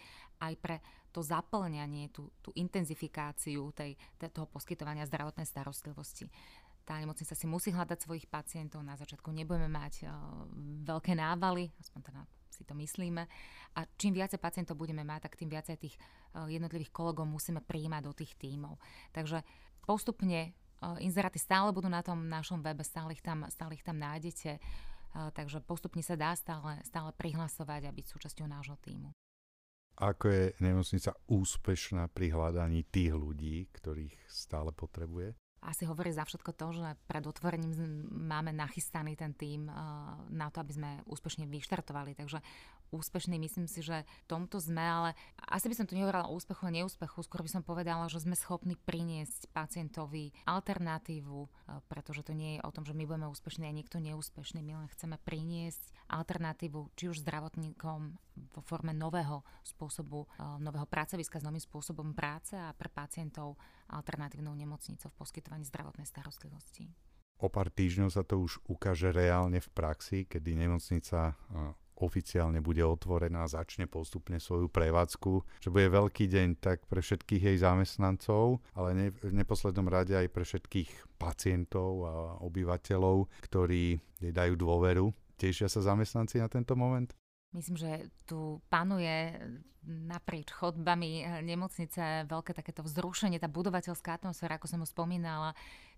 aj 0.43 0.55
pre 0.59 0.83
to 1.15 1.23
zaplňanie, 1.23 2.11
tú, 2.11 2.27
tú 2.43 2.51
intenzifikáciu 2.59 3.71
tej, 3.79 3.95
toho 4.19 4.51
poskytovania 4.51 5.07
zdravotnej 5.07 5.47
starostlivosti 5.47 6.27
tá 6.87 7.03
nemocnica 7.03 7.35
si 7.35 7.51
musí 7.51 7.75
hľadať 7.75 7.99
svojich 7.99 8.31
pacientov. 8.31 8.79
Na 8.87 8.95
začiatku 8.95 9.35
nebudeme 9.35 9.67
mať 9.67 10.07
uh, 10.07 10.47
veľké 10.87 11.19
návaly, 11.19 11.75
aspoň 11.83 12.01
teda 12.15 12.23
si 12.51 12.63
to 12.65 12.75
myslíme. 12.75 13.27
A 13.77 13.81
čím 14.01 14.17
viacej 14.17 14.41
pacientov 14.41 14.81
budeme 14.81 15.05
mať, 15.05 15.29
tak 15.29 15.39
tým 15.39 15.51
viacej 15.53 15.77
tých 15.77 15.95
eh, 15.97 16.59
jednotlivých 16.59 16.93
kolegov 16.95 17.29
musíme 17.29 17.61
prijímať 17.63 18.03
do 18.05 18.13
tých 18.17 18.33
tímov. 18.37 18.79
Takže 19.13 19.43
postupne 19.85 20.51
eh, 20.51 21.05
inzeráty 21.05 21.39
stále 21.39 21.71
budú 21.71 21.91
na 21.91 22.01
tom 22.01 22.27
našom 22.27 22.63
webe, 22.63 22.85
stále 22.87 23.13
ich 23.17 23.23
tam, 23.23 23.45
stále 23.49 23.77
ich 23.77 23.85
tam 23.87 23.97
nájdete. 23.99 24.59
Eh, 24.59 25.31
takže 25.33 25.65
postupne 25.65 26.05
sa 26.05 26.19
dá 26.19 26.37
stále, 26.37 26.81
stále 26.85 27.13
prihlasovať 27.17 27.89
a 27.89 27.95
byť 27.95 28.07
súčasťou 28.07 28.47
nášho 28.49 28.77
týmu. 28.85 29.13
Ako 29.97 30.29
je 30.29 30.45
nemocnica 30.61 31.17
úspešná 31.25 32.13
pri 32.13 32.37
hľadaní 32.37 32.85
tých 32.85 33.17
ľudí, 33.17 33.65
ktorých 33.73 34.13
stále 34.29 34.69
potrebuje? 34.69 35.33
Asi 35.65 35.89
hovorí 35.89 36.13
za 36.13 36.23
všetko 36.23 36.53
to, 36.55 36.67
že 36.77 36.89
pred 37.09 37.25
otvorením 37.27 37.73
máme 38.11 38.53
nachystaný 38.55 39.17
ten 39.17 39.33
tým 39.35 39.67
na 40.31 40.49
to, 40.53 40.61
aby 40.63 40.73
sme 40.75 40.91
úspešne 41.09 41.49
vyštartovali. 41.49 42.15
Takže 42.15 42.39
úspešný 42.95 43.43
myslím 43.43 43.67
si, 43.67 43.83
že 43.83 44.07
v 44.07 44.27
tomto 44.31 44.63
sme, 44.63 44.79
ale 44.79 45.11
asi 45.51 45.67
by 45.67 45.75
som 45.75 45.87
tu 45.91 45.99
nehovorila 45.99 46.31
o 46.31 46.39
úspechu 46.39 46.71
a 46.71 46.75
neúspechu, 46.75 47.19
skôr 47.27 47.43
by 47.43 47.51
som 47.51 47.63
povedala, 47.67 48.07
že 48.07 48.23
sme 48.23 48.39
schopní 48.39 48.79
priniesť 48.79 49.51
pacientovi 49.51 50.31
alternatívu, 50.47 51.51
pretože 51.91 52.23
to 52.23 52.31
nie 52.31 52.57
je 52.57 52.61
o 52.63 52.71
tom, 52.71 52.87
že 52.87 52.95
my 52.95 53.03
budeme 53.03 53.27
úspešní 53.27 53.67
a 53.67 53.75
niekto 53.75 53.99
neúspešný. 53.99 54.63
My 54.63 54.79
len 54.79 54.89
chceme 54.95 55.19
priniesť 55.19 55.83
alternatívu 56.07 56.95
či 56.95 57.11
už 57.11 57.27
zdravotníkom 57.27 58.15
vo 58.55 58.61
forme 58.63 58.95
nového 58.95 59.43
spôsobu, 59.67 60.29
nového 60.63 60.87
pracoviska 60.87 61.41
s 61.41 61.47
novým 61.47 61.63
spôsobom 61.63 62.15
práce 62.15 62.55
a 62.55 62.71
pre 62.77 62.87
pacientov 62.87 63.59
alternatívnou 63.91 64.53
nemocnicou 64.55 65.09
v 65.11 65.19
poskytovaní 65.19 65.46
zdravotnej 65.47 66.07
starostlivosti. 66.09 66.91
O 67.37 67.53
pár 67.53 67.69
týždňov 67.69 68.09
sa 68.09 68.25
to 68.25 68.41
už 68.41 68.65
ukáže 68.65 69.13
reálne 69.13 69.61
v 69.61 69.69
praxi, 69.77 70.25
kedy 70.25 70.57
nemocnica 70.57 71.37
oficiálne 71.97 72.61
bude 72.61 72.85
otvorená 72.85 73.49
a 73.49 73.53
začne 73.53 73.89
postupne 73.89 74.37
svoju 74.37 74.69
prevádzku, 74.69 75.65
že 75.65 75.73
bude 75.73 75.89
veľký 75.89 76.29
deň 76.29 76.49
tak 76.61 76.85
pre 76.85 77.01
všetkých 77.01 77.43
jej 77.53 77.59
zamestnancov, 77.61 78.61
ale 78.77 78.89
ne, 78.93 79.07
v 79.13 79.33
neposlednom 79.33 79.89
rade 79.89 80.13
aj 80.13 80.29
pre 80.29 80.45
všetkých 80.45 81.17
pacientov 81.17 81.91
a 82.05 82.13
obyvateľov, 82.45 83.33
ktorí 83.49 83.97
jej 84.21 84.33
dajú 84.33 84.61
dôveru. 84.61 85.09
Tešia 85.41 85.69
sa 85.73 85.85
zamestnanci 85.85 86.41
na 86.41 86.49
tento 86.49 86.77
moment? 86.77 87.13
Myslím, 87.55 87.77
že 87.79 88.11
tu 88.27 88.61
panuje 88.67 89.39
naprieč 89.87 90.51
chodbami 90.51 91.43
nemocnice 91.47 92.27
veľké 92.27 92.53
takéto 92.53 92.83
vzrušenie, 92.83 93.39
tá 93.39 93.47
budovateľská 93.47 94.19
atmosféra, 94.19 94.59
ako 94.59 94.67
som 94.67 94.83
ho 94.83 94.89
spomínala. 94.89 95.55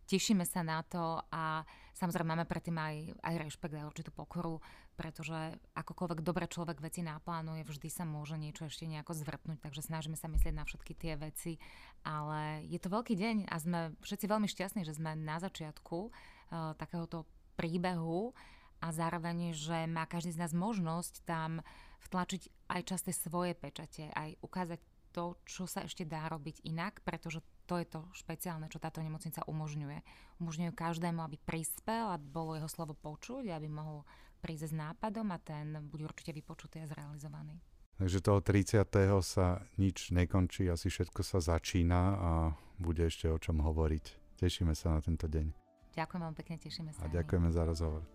Tešíme 0.08 0.44
sa 0.48 0.64
na 0.64 0.80
to 0.84 1.20
a 1.28 1.68
samozrejme 1.92 2.32
máme 2.32 2.48
predtým 2.48 2.76
aj, 2.80 2.96
aj 3.20 3.34
rešpekt 3.44 3.76
a 3.76 3.84
určitú 3.84 4.08
pokoru, 4.08 4.56
pretože 4.96 5.36
akokoľvek 5.76 6.24
dobre 6.24 6.48
človek 6.48 6.80
veci 6.80 7.04
naplánuje, 7.04 7.68
vždy 7.68 7.88
sa 7.92 8.08
môže 8.08 8.40
niečo 8.40 8.64
ešte 8.72 8.88
nejako 8.88 9.12
zvrtnúť, 9.20 9.60
takže 9.60 9.84
snažíme 9.84 10.16
sa 10.16 10.32
myslieť 10.32 10.54
na 10.56 10.64
všetky 10.64 10.92
tie 10.96 11.12
veci. 11.20 11.60
Ale 12.08 12.64
je 12.72 12.80
to 12.80 12.88
veľký 12.88 13.20
deň 13.20 13.36
a 13.52 13.56
sme 13.60 13.80
všetci 14.00 14.24
veľmi 14.32 14.48
šťastní, 14.48 14.80
že 14.88 14.96
sme 14.96 15.12
na 15.12 15.36
začiatku 15.44 15.98
uh, 16.08 16.72
takéhoto 16.80 17.28
príbehu 17.60 18.32
a 18.78 18.94
zároveň, 18.94 19.54
že 19.54 19.86
má 19.90 20.06
každý 20.06 20.34
z 20.34 20.40
nás 20.46 20.52
možnosť 20.54 21.26
tam 21.26 21.62
vtlačiť 22.08 22.70
aj 22.70 22.80
časté 22.86 23.10
svoje 23.10 23.52
pečate, 23.58 24.10
aj 24.14 24.38
ukázať 24.40 24.80
to, 25.10 25.34
čo 25.48 25.66
sa 25.66 25.82
ešte 25.82 26.06
dá 26.06 26.30
robiť 26.30 26.62
inak, 26.68 27.02
pretože 27.02 27.42
to 27.66 27.76
je 27.76 27.86
to 27.90 28.00
špeciálne, 28.14 28.70
čo 28.70 28.80
táto 28.80 29.02
nemocnica 29.02 29.44
umožňuje. 29.44 29.98
Umožňuje 30.40 30.72
každému, 30.72 31.20
aby 31.20 31.36
prispel, 31.42 32.08
aby 32.14 32.26
bolo 32.28 32.56
jeho 32.56 32.70
slovo 32.70 32.94
počuť, 32.96 33.50
aby 33.50 33.68
mohol 33.68 34.06
prísť 34.38 34.70
s 34.70 34.74
nápadom 34.74 35.28
a 35.34 35.42
ten 35.42 35.76
bude 35.90 36.06
určite 36.06 36.30
vypočutý 36.30 36.80
a 36.80 36.88
zrealizovaný. 36.88 37.58
Takže 37.98 38.22
toho 38.22 38.38
30. 38.38 38.86
sa 39.26 39.66
nič 39.74 40.14
nekončí, 40.14 40.70
asi 40.70 40.86
všetko 40.86 41.26
sa 41.26 41.42
začína 41.42 42.00
a 42.14 42.30
bude 42.78 43.02
ešte 43.02 43.26
o 43.26 43.42
čom 43.42 43.58
hovoriť. 43.58 44.38
Tešíme 44.38 44.70
sa 44.78 44.94
na 44.94 45.02
tento 45.02 45.26
deň. 45.26 45.50
Ďakujem 45.98 46.22
vám 46.22 46.36
pekne, 46.38 46.56
tešíme 46.62 46.94
sa. 46.94 47.02
A 47.02 47.10
ďakujeme 47.10 47.50
za 47.50 47.66
rozhovor. 47.66 48.06